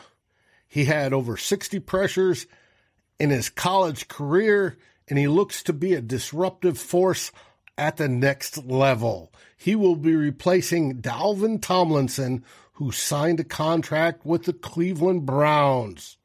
[0.68, 2.46] He had over 60 pressures
[3.18, 4.76] in his college career,
[5.08, 7.32] and he looks to be a disruptive force
[7.78, 9.32] at the next level.
[9.56, 12.44] He will be replacing Dalvin Tomlinson,
[12.74, 16.18] who signed a contract with the Cleveland Browns.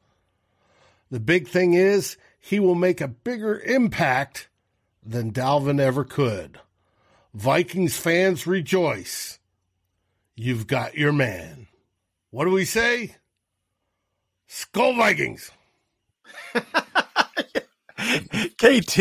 [1.10, 4.48] The big thing is, he will make a bigger impact
[5.04, 6.58] than Dalvin ever could.
[7.34, 9.38] Vikings fans rejoice.
[10.34, 11.68] You've got your man.
[12.30, 13.16] What do we say?
[14.46, 15.50] Skull Vikings.
[18.58, 18.98] KT,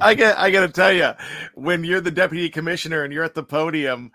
[0.00, 1.12] I got I got to tell you,
[1.54, 4.10] when you're the deputy commissioner and you're at the podium,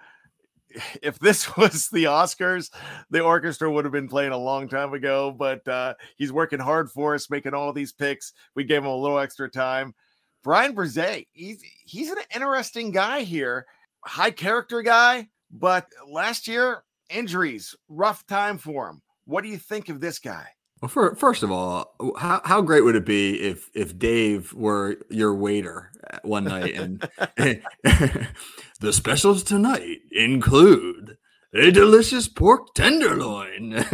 [1.01, 2.71] if this was the Oscars,
[3.09, 5.31] the orchestra would have been playing a long time ago.
[5.31, 8.33] But uh, he's working hard for us, making all these picks.
[8.55, 9.95] We gave him a little extra time.
[10.43, 13.65] Bryan Bresee, he's he's an interesting guy here,
[14.05, 19.01] high character guy, but last year injuries, rough time for him.
[19.25, 20.47] What do you think of this guy?
[20.81, 24.97] Well, for, first of all, how, how great would it be if if Dave were
[25.09, 27.07] your waiter uh, one night and
[28.79, 31.17] the specials tonight include
[31.53, 33.71] a delicious pork tenderloin.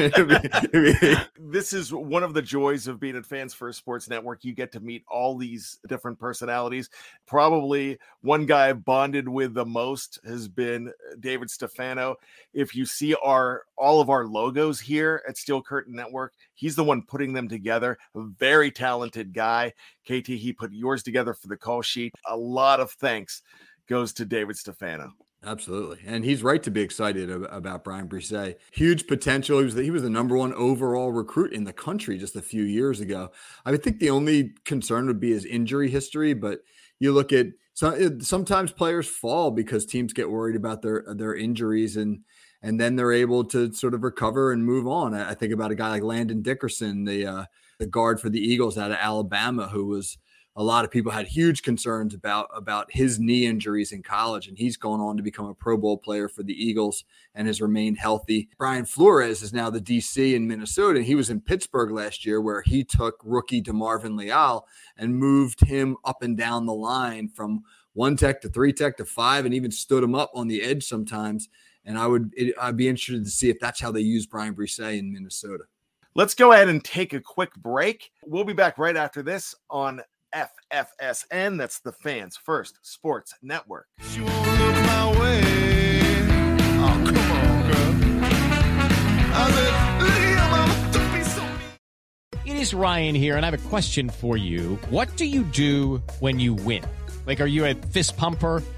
[1.39, 4.43] this is one of the joys of being at Fans First Sports Network.
[4.43, 6.89] You get to meet all these different personalities.
[7.25, 12.17] Probably one guy I've bonded with the most has been David Stefano.
[12.53, 16.83] If you see our all of our logos here at Steel Curtain Network, he's the
[16.83, 17.97] one putting them together.
[18.15, 19.73] A very talented guy.
[20.05, 22.13] KT, he put yours together for the call sheet.
[22.27, 23.41] A lot of thanks
[23.87, 25.13] goes to David Stefano.
[25.47, 28.55] Absolutely, and he's right to be excited about Bryan Bresee.
[28.73, 29.59] Huge potential.
[29.59, 32.41] He was the, he was the number one overall recruit in the country just a
[32.41, 33.31] few years ago.
[33.65, 36.59] I think the only concern would be his injury history, but
[36.99, 41.95] you look at some, sometimes players fall because teams get worried about their their injuries
[41.95, 42.19] and
[42.61, 45.13] and then they're able to sort of recover and move on.
[45.13, 47.45] I, think about a guy like Landon Dickerson, the uh,
[47.79, 50.17] the guard for the Eagles out of Alabama, who was
[50.57, 54.57] a lot of people had huge concerns about about his knee injuries in college, and
[54.57, 57.03] he's gone on to become a Pro Bowl player for the Eagles
[57.35, 58.49] and has remained healthy.
[58.57, 62.41] Brian Flores is now the DC in Minnesota, and he was in Pittsburgh last year,
[62.41, 64.65] where he took rookie DeMarvin Leal
[64.97, 67.61] and moved him up and down the line from
[67.93, 70.83] one tech to three tech to five, and even stood him up on the edge
[70.83, 71.49] sometimes.
[71.85, 74.55] And I would it, I'd be interested to see if that's how they use Bryan
[74.55, 75.65] Bresee in Minnesota.
[76.15, 78.09] Let's go ahead and take a quick break.
[78.25, 80.01] We'll be back right after this on
[80.33, 81.57] FFSN.
[81.57, 83.87] That's the Fans First Sports Network.
[92.45, 94.79] It is Ryan here, and I have a question for you.
[94.89, 96.83] What do you do when you win?
[97.25, 98.63] Like, are you a fist pumper?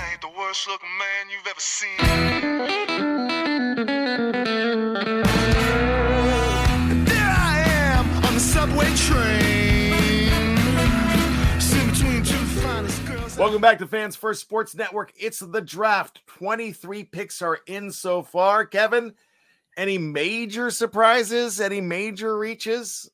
[0.00, 1.96] Ain't the worst looking man you've ever seen.
[7.04, 10.56] There I am on the subway train.
[11.60, 13.36] Sitting between two finest girls.
[13.36, 15.12] Welcome back to Fans First Sports Network.
[15.16, 16.24] It's the draft.
[16.26, 18.66] 23 picks are in so far.
[18.66, 19.14] Kevin,
[19.76, 21.60] any major surprises?
[21.60, 23.10] Any major reaches?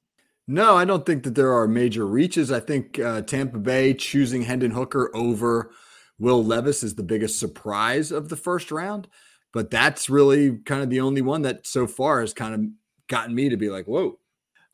[0.47, 2.53] No, I don't think that there are major reaches.
[2.53, 5.71] I think uh, Tampa Bay choosing Hendon Hooker over
[6.19, 9.09] Will Levis is the biggest surprise of the first round.
[9.53, 12.61] But that's really kind of the only one that so far has kind of
[13.09, 14.19] gotten me to be like, whoa.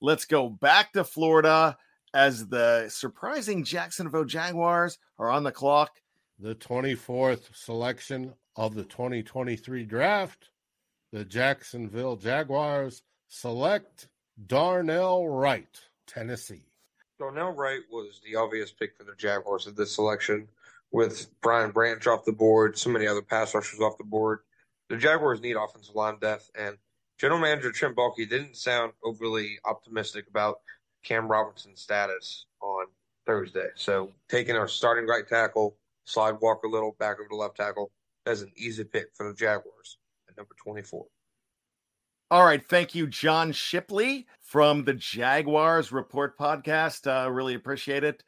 [0.01, 1.77] Let's go back to Florida
[2.15, 6.01] as the surprising Jacksonville Jaguars are on the clock.
[6.39, 10.49] The 24th selection of the 2023 draft,
[11.13, 14.09] the Jacksonville Jaguars select
[14.47, 16.65] Darnell Wright, Tennessee.
[17.19, 20.49] Darnell Wright was the obvious pick for the Jaguars at this selection,
[20.93, 24.41] with Brian Branch off the board, so many other pass rushers off the board.
[24.89, 26.77] The Jaguars need offensive line depth, and
[27.19, 30.61] General Manager Trent Baalke didn't sound overly optimistic about
[31.05, 32.87] Cam Robinson's status on
[33.27, 33.69] Thursday.
[33.77, 37.93] So taking our starting right tackle, slide Walker Little back over to left tackle,
[38.25, 41.07] that's an easy pick for the Jaguars at number 24.
[42.33, 42.65] All right.
[42.65, 47.07] Thank you, John Shipley from the Jaguars Report podcast.
[47.07, 48.23] Uh, really appreciate it.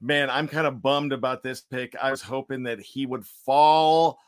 [0.00, 1.96] Man, I'm kind of bummed about this pick.
[2.00, 4.18] I was hoping that he would fall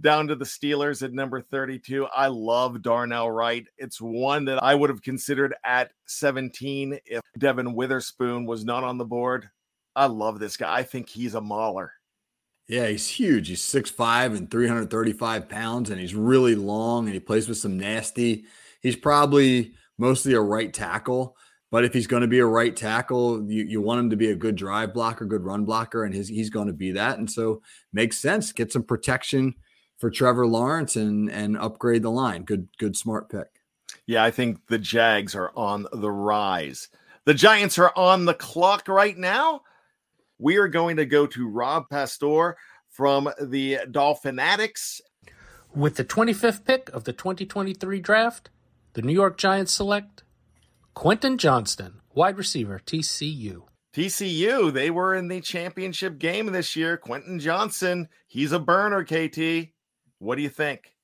[0.00, 2.06] down to the Steelers at number 32.
[2.06, 3.66] I love Darnell Wright.
[3.76, 8.96] It's one that I would have considered at 17 if Devon Witherspoon was not on
[8.96, 9.50] the board.
[9.96, 10.74] I love this guy.
[10.74, 11.92] I think he's a mauler.
[12.68, 13.48] Yeah, he's huge.
[13.48, 18.44] He's 6'5 and 335 pounds, and he's really long and he plays with some nasty.
[18.80, 21.36] He's probably mostly a right tackle,
[21.70, 24.30] but if he's going to be a right tackle, you, you want him to be
[24.30, 27.18] a good drive blocker, good run blocker, and his, he's going to be that.
[27.18, 27.62] And so
[27.92, 28.52] makes sense.
[28.52, 29.54] Get some protection
[29.98, 32.44] for Trevor Lawrence and and upgrade the line.
[32.44, 33.48] Good, good, smart pick.
[34.06, 36.88] Yeah, I think the Jags are on the rise.
[37.24, 39.62] The Giants are on the clock right now.
[40.38, 42.56] We are going to go to Rob Pastor
[42.88, 45.00] from the Dolphinatics.
[45.74, 48.50] With the 25th pick of the 2023 draft,
[48.94, 50.22] the New York Giants select
[50.98, 53.62] Quentin Johnston, wide receiver, TCU.
[53.94, 56.96] TCU, they were in the championship game this year.
[56.96, 59.68] Quentin Johnston, he's a burner, KT.
[60.18, 60.96] What do you think?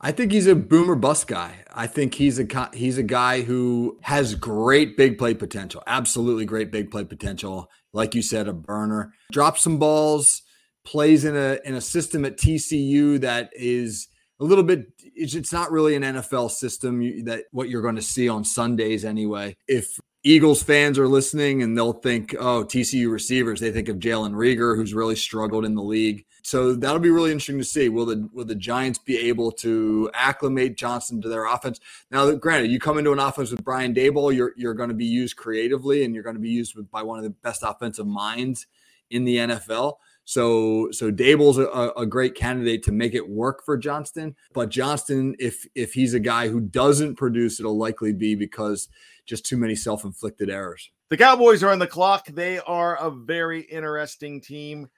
[0.00, 1.58] I think he's a boomer bust guy.
[1.72, 5.84] I think he's a he's a guy who has great big play potential.
[5.86, 7.70] Absolutely great big play potential.
[7.92, 9.12] Like you said, a burner.
[9.30, 10.42] Drops some balls,
[10.84, 14.08] plays in a in a system at TCU that is
[14.40, 14.86] a little bit
[15.20, 19.04] it's, it's not really an NFL system that what you're going to see on Sundays
[19.04, 19.56] anyway.
[19.68, 24.32] If Eagles fans are listening and they'll think, oh, TCU receivers, they think of Jalen
[24.32, 26.24] Reagor, who's really struggled in the league.
[26.42, 27.88] So that'll be really interesting to see.
[27.88, 31.80] Will the will the Giants be able to acclimate Johnston to their offense?
[32.10, 35.04] Now, granted, you come into an offense with Brian Daboll, you're you're going to be
[35.04, 38.66] used creatively and you're going to be used by one of the best offensive minds
[39.10, 39.96] in the NFL.
[40.24, 44.36] So so Daboll's a, a great candidate to make it work for Johnston.
[44.52, 48.88] But Johnston, if if he's a guy who doesn't produce, it'll likely be because
[49.26, 50.90] just too many self-inflicted errors.
[51.08, 52.26] The Cowboys are on the clock.
[52.26, 54.88] They are a very interesting team.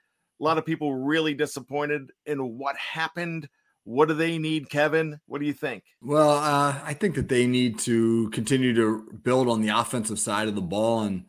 [0.40, 3.48] A lot of people really disappointed in what happened.
[3.84, 5.18] What do they need, Kevin?
[5.26, 5.84] What do you think?
[6.00, 10.48] Well, uh, I think that they need to continue to build on the offensive side
[10.48, 11.24] of the ball, and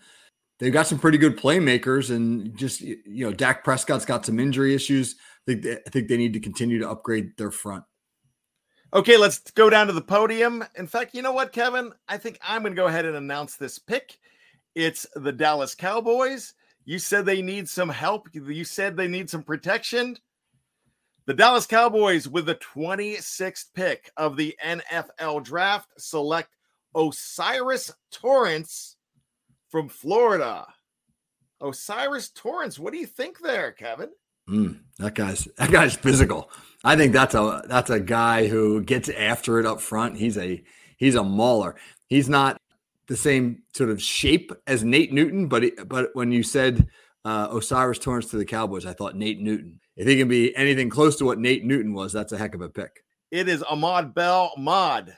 [0.63, 2.09] they've got some pretty good playmakers.
[2.09, 5.15] And just you know, Dak Prescott's got some injury issues.
[5.19, 7.83] I think they, I think they need to continue to upgrade their front.
[8.93, 10.63] Okay, let's go down to the podium.
[10.75, 11.91] In fact, you know what, Kevin?
[12.07, 14.19] I think I'm going to go ahead and announce this pick.
[14.75, 16.53] It's the Dallas Cowboys.
[16.85, 18.27] You said they need some help.
[18.33, 20.17] You said they need some protection.
[21.25, 26.49] The Dallas Cowboys, with the 26th pick of the NFL draft, select
[26.95, 28.97] Osiris Torrence
[29.73, 30.67] from Florida.
[31.59, 34.09] Osiris Torrence, what do you think there, Kevin?
[34.47, 36.51] Mm, that guy's that guy's physical.
[36.83, 40.15] I think that's a that's a guy who gets after it up front.
[40.15, 40.63] He's a
[40.97, 41.75] he's a mauler.
[42.05, 42.61] He's not
[43.07, 46.87] the same sort of shape as Nate Newton, but it, but when you said
[47.25, 49.79] uh, Osiris Torrence to the Cowboys, I thought Nate Newton.
[49.95, 52.61] If he can be anything close to what Nate Newton was, that's a heck of
[52.61, 53.03] a pick.
[53.31, 54.53] It is Ahmad Bell.
[54.55, 55.17] Ahmad,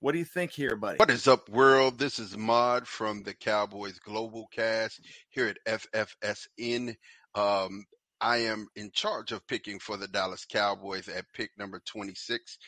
[0.00, 0.98] what do you think here, buddy?
[0.98, 1.98] What is up, world?
[1.98, 5.82] This is Mod from the Cowboys Global Cast here at
[6.22, 6.94] FFSN.
[7.34, 7.84] Um,
[8.20, 12.58] I am in charge of picking for the Dallas Cowboys at pick number 26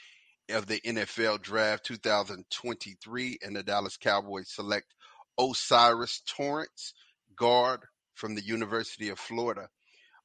[0.50, 4.92] of the NFL Draft 2023, and the Dallas Cowboys select
[5.38, 6.94] Osiris Torrence,
[7.36, 7.80] guard
[8.14, 9.68] from the University of Florida.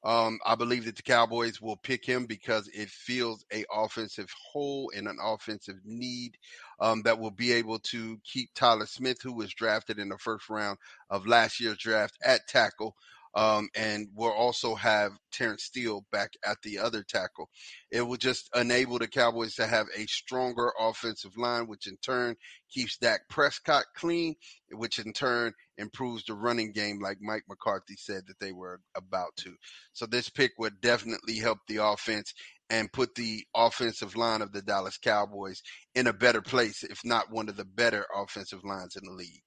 [0.05, 4.91] Um, I believe that the Cowboys will pick him because it fills a offensive hole
[4.95, 6.37] and an offensive need
[6.79, 10.49] um, that will be able to keep Tyler Smith, who was drafted in the first
[10.49, 10.77] round
[11.09, 12.95] of last year's draft at tackle,
[13.35, 17.49] um, and we'll also have Terence Steele back at the other tackle.
[17.91, 22.35] It will just enable the Cowboys to have a stronger offensive line, which in turn
[22.71, 24.35] keeps Dak Prescott clean,
[24.71, 29.35] which in turn improves the running game, like Mike McCarthy said that they were about
[29.37, 29.53] to.
[29.91, 32.33] So this pick would definitely help the offense
[32.69, 35.61] and put the offensive line of the Dallas Cowboys
[35.93, 39.41] in a better place, if not one of the better offensive lines in the league.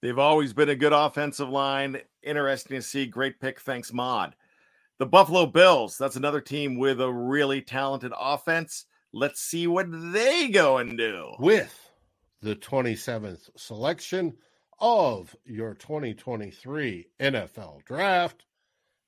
[0.00, 2.00] They've always been a good offensive line.
[2.28, 3.06] Interesting to see.
[3.06, 3.60] Great pick.
[3.60, 4.34] Thanks, Mod.
[4.98, 5.96] The Buffalo Bills.
[5.96, 8.84] That's another team with a really talented offense.
[9.14, 11.32] Let's see what they go and do.
[11.38, 11.90] With
[12.42, 14.36] the 27th selection
[14.78, 18.44] of your 2023 NFL Draft,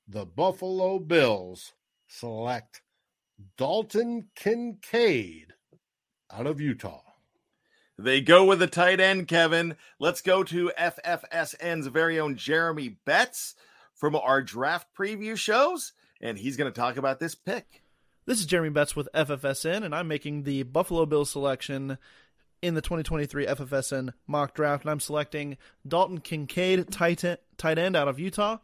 [0.07, 1.73] the Buffalo Bills
[2.07, 2.81] select
[3.57, 5.53] Dalton Kincaid
[6.31, 7.03] out of Utah.
[8.03, 9.75] They go with the tight end, Kevin.
[9.99, 13.53] Let's go to FFSN's very own Jeremy Betts
[13.93, 17.83] from our draft preview shows, and he's going to talk about this pick.
[18.25, 21.99] This is Jeremy Betts with FFSN, and I'm making the Buffalo Bills selection
[22.63, 27.95] in the 2023 FFSN mock draft, and I'm selecting Dalton Kincaid, tight end, tight end
[27.95, 28.57] out of Utah.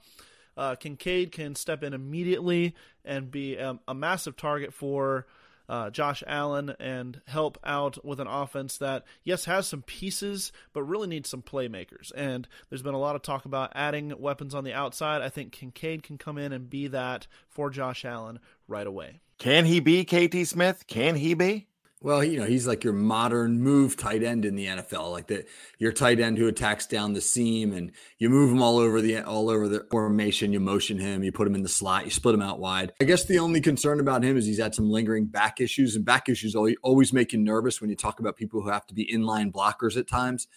[0.56, 2.74] Uh, Kincaid can step in immediately
[3.06, 5.28] and be um, a massive target for
[5.70, 10.84] uh, Josh Allen and help out with an offense that, yes, has some pieces, but
[10.84, 12.11] really needs some playmakers.
[12.15, 15.22] And there's been a lot of talk about adding weapons on the outside.
[15.22, 19.22] I think Kincaid can come in and be that for Josh Allen right away.
[19.38, 20.88] Can he be KT Smith?
[20.88, 21.68] Can he be?
[22.00, 25.45] Well, you know, he's like your modern move tight end in the NFL, like the
[25.80, 29.20] your tight end who attacks down the seam, and you move him all over the
[29.22, 30.54] all over the formation.
[30.54, 32.93] You motion him, you put him in the slot, you split him out wide.
[33.02, 36.06] I guess the only concern about him is he's had some lingering back issues, and
[36.06, 38.93] back issues always, always make you nervous when you talk about people who have to
[38.93, 40.48] be inline blockers at times.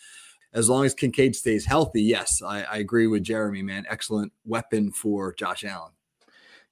[0.53, 3.63] As long as Kincaid stays healthy, yes, I, I agree with Jeremy.
[3.63, 5.93] Man, excellent weapon for Josh Allen.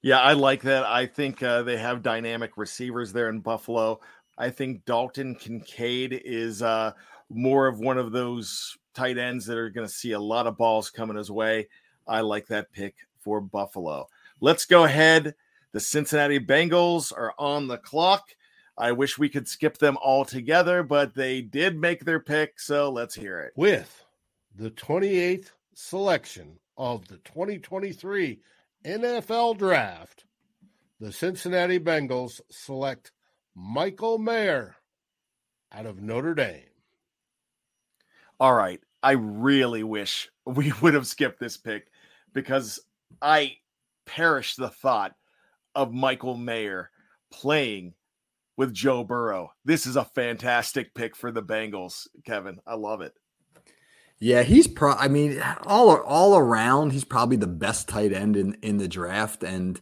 [0.01, 0.85] Yeah, I like that.
[0.85, 3.99] I think uh, they have dynamic receivers there in Buffalo.
[4.39, 6.93] I think Dalton Kincaid is uh,
[7.29, 10.57] more of one of those tight ends that are going to see a lot of
[10.57, 11.67] balls coming his way.
[12.07, 14.07] I like that pick for Buffalo.
[14.39, 15.35] Let's go ahead.
[15.73, 18.29] The Cincinnati Bengals are on the clock.
[18.77, 22.61] I wish we could skip them all together, but they did make their pick.
[22.61, 23.51] So let's hear it.
[23.57, 24.05] With
[24.55, 28.39] the 28th selection of the 2023
[28.85, 30.23] NFL Draft,
[31.01, 33.11] the Cincinnati Bengals select
[33.59, 34.77] Michael Mayer
[35.73, 36.63] out of Notre Dame.
[38.39, 38.79] All right.
[39.03, 41.87] I really wish we would have skipped this pick
[42.33, 42.79] because
[43.21, 43.57] I
[44.05, 45.13] perish the thought
[45.75, 46.89] of Michael Mayer
[47.31, 47.93] playing
[48.55, 49.51] with Joe Burrow.
[49.65, 52.59] This is a fantastic pick for the Bengals, Kevin.
[52.65, 53.13] I love it.
[54.19, 54.93] Yeah, he's pro.
[54.93, 59.43] I mean, all all around, he's probably the best tight end in in the draft,
[59.43, 59.79] and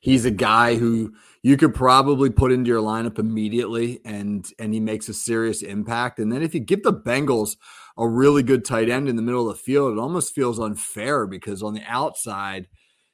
[0.00, 1.12] he's a guy who
[1.42, 6.18] you could probably put into your lineup immediately, and and he makes a serious impact.
[6.18, 7.56] And then if you give the Bengals
[7.96, 11.26] a really good tight end in the middle of the field, it almost feels unfair
[11.26, 12.66] because on the outside,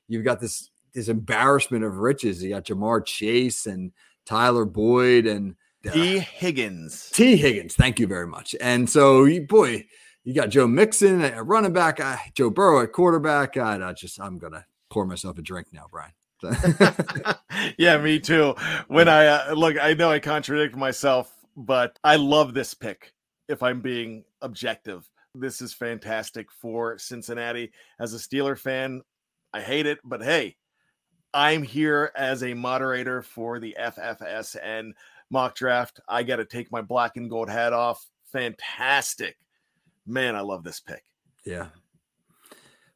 [0.08, 2.42] you've got this this embarrassment of riches.
[2.42, 3.92] You got Ja'Marr Chase and
[4.24, 5.54] Tyler Boyd and
[5.86, 7.10] uh, Tee Higgins.
[7.12, 7.74] Tee Higgins.
[7.74, 8.56] Thank you very much.
[8.60, 9.84] And so, you- boy,
[10.24, 13.56] you got Joe Mixon at running back, uh, Joe Burrow at quarterback.
[13.56, 16.12] I just I'm gonna pour myself a drink now, Bryan.
[17.78, 18.54] yeah, me too.
[18.88, 23.12] When I uh, look, I know I contradict myself, but I love this pick.
[23.48, 27.72] If I'm being objective, this is fantastic for Cincinnati.
[28.00, 29.02] As a Steeler fan,
[29.52, 30.56] I hate it, but hey,
[31.32, 34.92] I'm here as a moderator for the FFSN
[35.30, 36.00] mock draft.
[36.08, 38.04] I got to take my black and gold hat off.
[38.32, 39.36] Fantastic,
[40.06, 40.34] man!
[40.34, 41.04] I love this pick.
[41.44, 41.68] Yeah.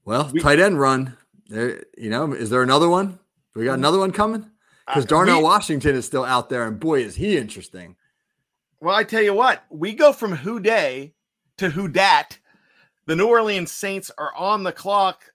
[0.04, 1.16] Well, tight end run.
[1.48, 3.18] There, you know, is there another one?
[3.54, 4.50] We got another one coming
[4.86, 7.96] because Uh, Darnell we- Washington is still out there, and boy, is he interesting.
[8.80, 11.14] Well, I tell you what, we go from who day
[11.58, 12.38] to who dat.
[13.06, 15.32] The New Orleans Saints are on the clock.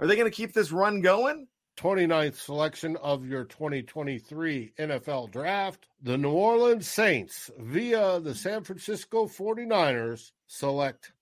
[0.00, 1.48] Are they going to keep this run going?
[1.76, 9.26] 29th selection of your 2023 NFL draft, the New Orleans Saints, via the San Francisco
[9.28, 11.12] 49ers, select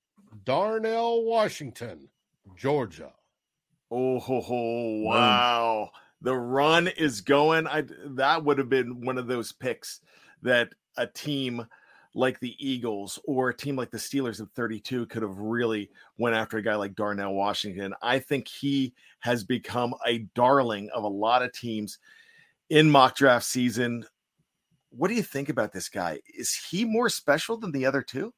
[0.45, 2.09] Darnell Washington,
[2.57, 3.13] Georgia.
[3.91, 5.91] Oh, ho, ho, wow.
[6.23, 7.67] The run is going.
[7.67, 10.01] I that would have been one of those picks
[10.43, 11.67] that a team
[12.15, 16.35] like the Eagles or a team like the Steelers at 32 could have really went
[16.35, 17.95] after a guy like Darnell Washington.
[18.01, 21.99] I think he has become a darling of a lot of teams
[22.71, 24.07] in mock draft season.
[24.91, 26.21] What do you think about this guy?
[26.35, 28.33] Is he more special than the other two?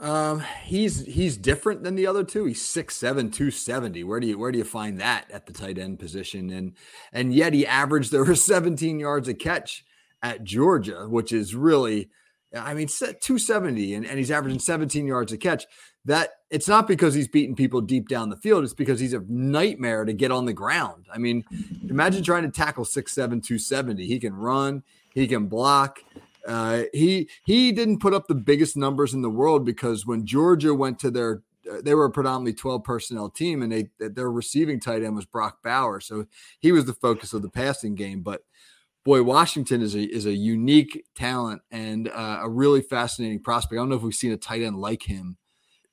[0.00, 2.46] Um, he's he's different than the other two.
[2.46, 3.00] He's 6'7,
[3.32, 4.02] 270.
[4.02, 6.50] Where do you where do you find that at the tight end position?
[6.50, 6.72] And
[7.12, 9.84] and yet he averaged over 17 yards a catch
[10.22, 12.08] at Georgia, which is really
[12.56, 15.66] I mean, set 270 and, and he's averaging 17 yards a catch.
[16.06, 19.22] That it's not because he's beating people deep down the field, it's because he's a
[19.28, 21.06] nightmare to get on the ground.
[21.12, 21.44] I mean,
[21.88, 24.06] imagine trying to tackle 6'7, 270.
[24.06, 24.82] He can run,
[25.12, 25.98] he can block.
[26.46, 30.74] Uh, he he didn't put up the biggest numbers in the world because when Georgia
[30.74, 34.80] went to their uh, they were a predominantly 12 personnel team and they their receiving
[34.80, 36.06] tight end was Brock Bowers.
[36.06, 36.26] So
[36.58, 38.22] he was the focus of the passing game.
[38.22, 38.42] But
[39.04, 43.74] boy, Washington is a is a unique talent and uh, a really fascinating prospect.
[43.74, 45.36] I don't know if we've seen a tight end like him,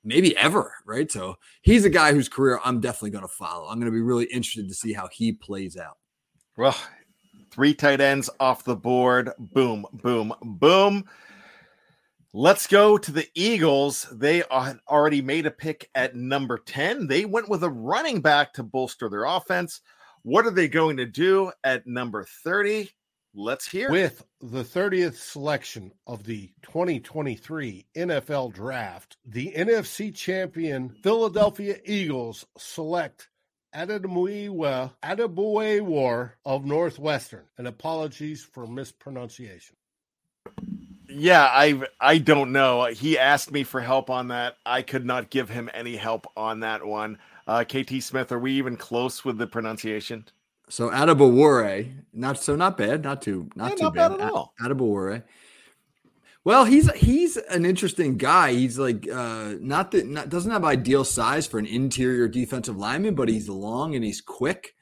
[0.04, 1.10] maybe ever, right?
[1.10, 3.68] So he's a guy whose career I'm definitely going to follow.
[3.68, 5.98] I'm going to be really interested to see how he plays out.
[6.56, 6.76] Well,
[7.58, 9.32] three tight ends off the board.
[9.36, 11.04] Boom, boom, boom.
[12.32, 14.06] Let's go to the Eagles.
[14.12, 17.08] They had already made a pick at number 10.
[17.08, 19.80] They went with a running back to bolster their offense.
[20.22, 22.92] What are they going to do at number 30?
[23.34, 23.90] Let's hear.
[23.90, 33.28] With the 30th selection of the 2023 NFL Draft, the NFC champion Philadelphia Eagles select
[33.74, 37.44] Ademuyiwa Adebuwar of Northwestern.
[37.58, 39.76] And apologies for mispronunciation.
[41.08, 42.84] Yeah, I I don't know.
[42.86, 44.56] He asked me for help on that.
[44.66, 47.18] I could not give him any help on that one.
[47.46, 50.26] Uh, KT Smith, are we even close with the pronunciation?
[50.68, 54.08] So Adebawore, not so not bad, not too not Yeah, too not bad.
[54.12, 54.54] bad at all.
[54.60, 55.22] Adebawore.
[56.48, 58.54] Well, he's he's an interesting guy.
[58.54, 63.14] He's like uh not that not, doesn't have ideal size for an interior defensive lineman,
[63.14, 64.74] but he's long and he's quick.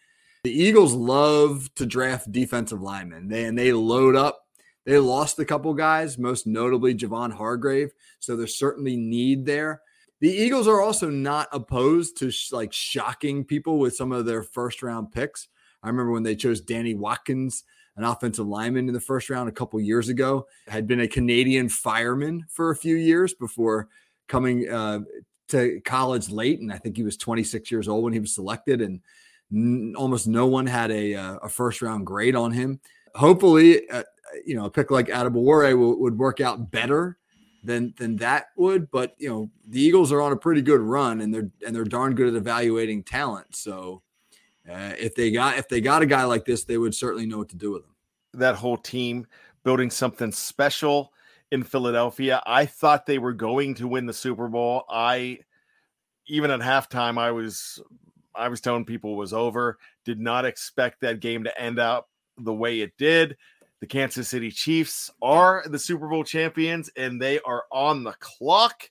[0.45, 3.27] The Eagles love to draft defensive linemen.
[3.27, 4.43] They and they load up.
[4.85, 7.91] They lost a couple guys, most notably Javon Hargrave.
[8.21, 9.83] So there's certainly need there.
[10.21, 14.45] The Eagles are also not opposed to sh- like shocking people with some of their
[14.45, 15.49] first round picks.
[15.83, 17.65] I remember when they chose Danny Watkins,
[17.97, 21.69] an offensive lineman in the first round a couple years ago, had been a Canadian
[21.69, 23.89] fireman for a few years before
[24.29, 25.01] coming uh,
[25.49, 26.61] to college late.
[26.61, 29.01] And I think he was 26 years old when he was selected, and
[29.53, 32.81] n- almost no one had a, uh, a first round grade on him.
[33.15, 34.03] Hopefully, uh,
[34.45, 37.17] you know, a pick like Adebawore will, would work out better
[37.65, 38.91] than than that would.
[38.91, 41.85] But you know, the Eagles are on a pretty good run, and they're and they're
[41.85, 43.55] darn good at evaluating talent.
[43.57, 44.03] So
[44.71, 47.39] uh, if they got if they got a guy like this, they would certainly know
[47.39, 47.95] what to do with him.
[48.35, 49.27] that whole team
[49.65, 51.13] building something special
[51.53, 52.43] in Philadelphia.
[52.47, 54.85] I thought they were going to win the Super Bowl.
[54.89, 55.39] I
[56.27, 57.81] even at halftime I was
[58.35, 59.79] I was telling people it was over.
[60.05, 63.37] Did not expect that game to end up the way it did.
[63.81, 68.89] The Kansas City Chiefs are the Super Bowl champions and they are on the clock.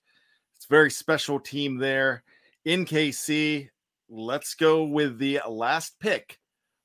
[0.55, 2.23] It's a very special team there
[2.65, 3.69] in KC.
[4.09, 6.39] Let's go with the last pick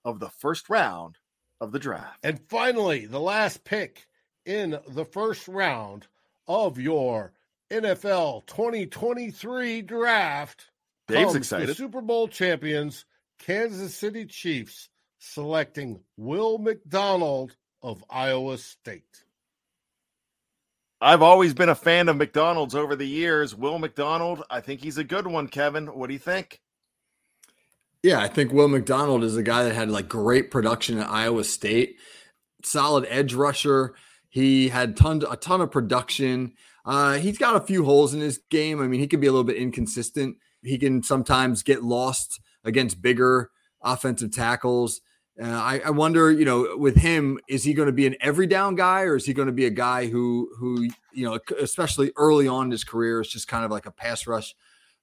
[0.04, 1.16] of the first round
[1.60, 2.18] of the draft.
[2.22, 4.06] And finally, the last pick
[4.46, 6.06] in the first round
[6.48, 7.32] of your
[7.70, 10.70] NFL 2023 draft.
[11.06, 11.68] Dave's comes excited.
[11.68, 13.04] The Super Bowl champions,
[13.38, 14.88] Kansas City Chiefs,
[15.18, 19.24] selecting Will McDonald of Iowa State.
[21.02, 23.54] I've always been a fan of McDonald's over the years.
[23.54, 25.86] Will McDonald, I think he's a good one, Kevin.
[25.86, 26.60] What do you think?
[28.02, 31.44] Yeah, I think Will McDonald is a guy that had like great production at Iowa
[31.44, 31.96] State,
[32.64, 33.94] solid edge rusher.
[34.30, 36.54] He had ton a ton of production.
[36.86, 38.80] Uh, he's got a few holes in his game.
[38.80, 40.36] I mean, he can be a little bit inconsistent.
[40.62, 43.50] He can sometimes get lost against bigger
[43.82, 45.02] offensive tackles.
[45.40, 48.46] Uh, I, I wonder, you know, with him, is he going to be an every
[48.46, 52.12] down guy, or is he going to be a guy who, who, you know, especially
[52.16, 54.54] early on in his career, is just kind of like a pass rush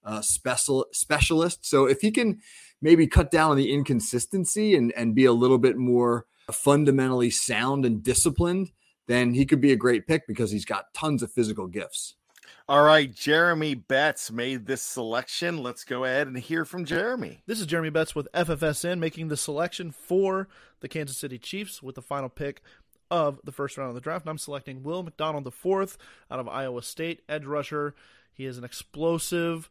[0.08, 1.66] uh, special specialist.
[1.66, 2.40] So if he can
[2.82, 7.86] maybe cut down on the inconsistency and and be a little bit more fundamentally sound
[7.86, 8.72] and disciplined,
[9.08, 12.16] then he could be a great pick because he's got tons of physical gifts.
[12.70, 15.58] All right, Jeremy Betts made this selection.
[15.64, 17.42] Let's go ahead and hear from Jeremy.
[17.46, 20.50] This is Jeremy Betts with FFSN making the selection for
[20.82, 22.62] the Kansas City Chiefs with the final pick
[23.10, 24.26] of the first round of the draft.
[24.26, 25.98] And I'm selecting Will McDonald IV
[26.30, 27.96] out of Iowa State, edge rusher.
[28.34, 29.70] He is an explosive,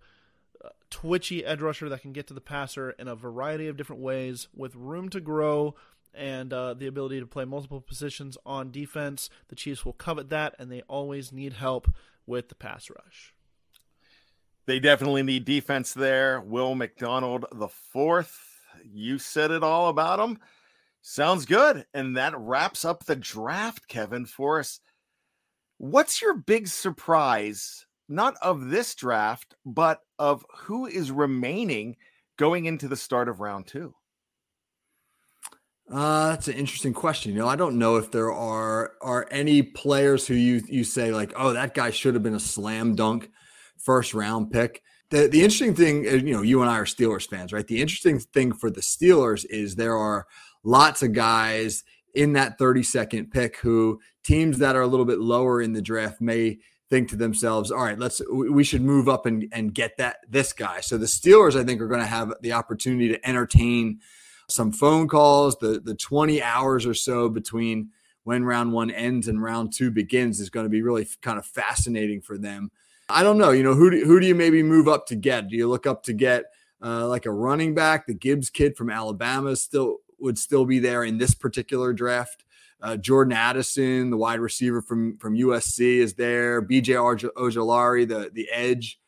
[0.90, 4.48] twitchy edge rusher that can get to the passer in a variety of different ways
[4.54, 5.74] with room to grow
[6.14, 9.28] and uh, the ability to play multiple positions on defense.
[9.48, 11.92] The Chiefs will covet that, and they always need help
[12.26, 13.34] with the pass rush.
[14.66, 16.40] They definitely need defense there.
[16.40, 18.36] Will McDonald the fourth.
[18.84, 20.38] You said it all about him.
[21.02, 21.86] Sounds good.
[21.94, 24.80] And that wraps up the draft, Kevin, for us.
[25.78, 31.96] What's your big surprise, not of this draft, but of who is remaining
[32.36, 33.94] going into the start of round two?
[35.90, 37.32] Uh, that's an interesting question.
[37.32, 41.12] You know, I don't know if there are are any players who you you say
[41.12, 43.30] like, oh, that guy should have been a slam dunk
[43.78, 44.82] first round pick.
[45.10, 47.66] The the interesting thing, uh, you know, you and I are Steelers fans, right?
[47.66, 50.26] The interesting thing for the Steelers is there are
[50.64, 51.84] lots of guys
[52.14, 56.20] in that 32nd pick who teams that are a little bit lower in the draft
[56.20, 60.18] may think to themselves, all right, let's we should move up and, and get that
[60.28, 60.80] this guy.
[60.80, 64.00] So the Steelers, I think, are going to have the opportunity to entertain
[64.48, 65.56] some phone calls.
[65.58, 67.90] The the 20 hours or so between
[68.24, 71.46] when round one ends and round two begins is going to be really kind of
[71.46, 72.70] fascinating for them.
[73.08, 73.50] I don't know.
[73.50, 75.48] You know, who do, who do you maybe move up to get?
[75.48, 76.46] Do you look up to get
[76.82, 78.06] uh, like a running back?
[78.06, 82.44] The Gibbs kid from Alabama still would still be there in this particular draft.
[82.82, 86.60] Uh, Jordan Addison, the wide receiver from from USC, is there.
[86.60, 86.94] BJ
[87.36, 89.00] Ojulari, the the edge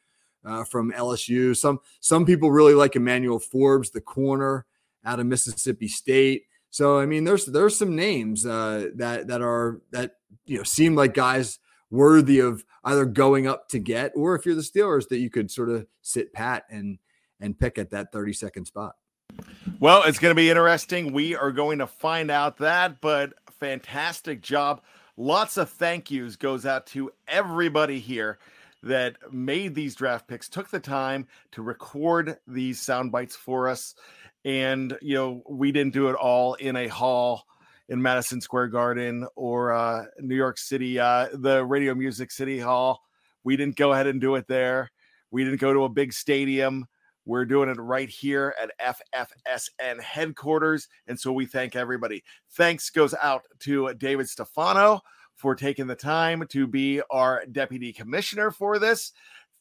[0.44, 1.56] uh, from LSU.
[1.56, 4.66] Some some people really like Emmanuel Forbes, the corner
[5.04, 6.44] out of Mississippi State.
[6.70, 10.12] So I mean, there's there's some names uh, that that are that
[10.46, 11.58] you know seem like guys
[11.90, 15.50] worthy of either going up to get, or if you're the Steelers, that you could
[15.50, 16.98] sort of sit pat and
[17.40, 18.96] and pick at that 32nd spot.
[19.78, 21.12] Well, it's going to be interesting.
[21.12, 24.82] We are going to find out that, but fantastic job.
[25.16, 28.38] Lots of thank yous goes out to everybody here
[28.82, 33.94] that made these draft picks, took the time to record these sound bites for us.
[34.44, 37.44] And, you know, we didn't do it all in a hall
[37.88, 43.02] in Madison Square Garden or uh, New York City, uh, the Radio Music City Hall.
[43.42, 44.90] We didn't go ahead and do it there.
[45.30, 46.86] We didn't go to a big stadium.
[47.28, 50.88] We're doing it right here at FFSN headquarters.
[51.08, 52.24] And so we thank everybody.
[52.52, 55.02] Thanks goes out to David Stefano
[55.34, 59.12] for taking the time to be our deputy commissioner for this.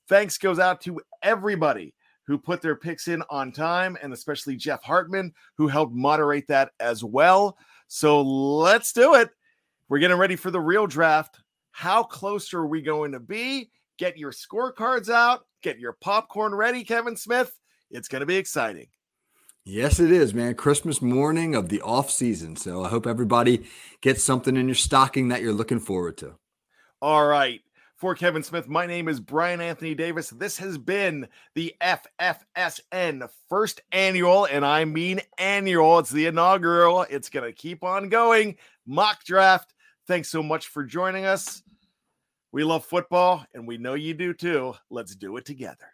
[0.08, 1.94] Thanks goes out to everybody
[2.26, 6.72] who put their picks in on time, and especially Jeff Hartman, who helped moderate that
[6.80, 7.58] as well.
[7.90, 9.30] So let's do it.
[9.90, 11.42] We're getting ready for the real draft.
[11.72, 13.72] How close are we going to be?
[13.98, 17.58] Get your scorecards out, get your popcorn ready, Kevin Smith.
[17.90, 18.88] It's going to be exciting.
[19.70, 20.56] Yes, it is, man.
[20.56, 22.56] Christmas morning of the off season.
[22.56, 23.66] So I hope everybody
[24.02, 26.36] gets something in your stocking that you're looking forward to.
[27.02, 27.60] All right.
[27.98, 30.30] For Kevin Smith, my name is Bryan Anthony Davis.
[30.30, 35.98] This has been the FFSN first annual, and I mean annual.
[35.98, 37.08] It's the inaugural.
[37.10, 38.56] It's going to keep on going.
[38.86, 39.74] Mock draft.
[40.08, 41.64] Thanks so much for joining us.
[42.58, 44.74] We love football, and we know you do too.
[44.90, 45.94] Let's do it together.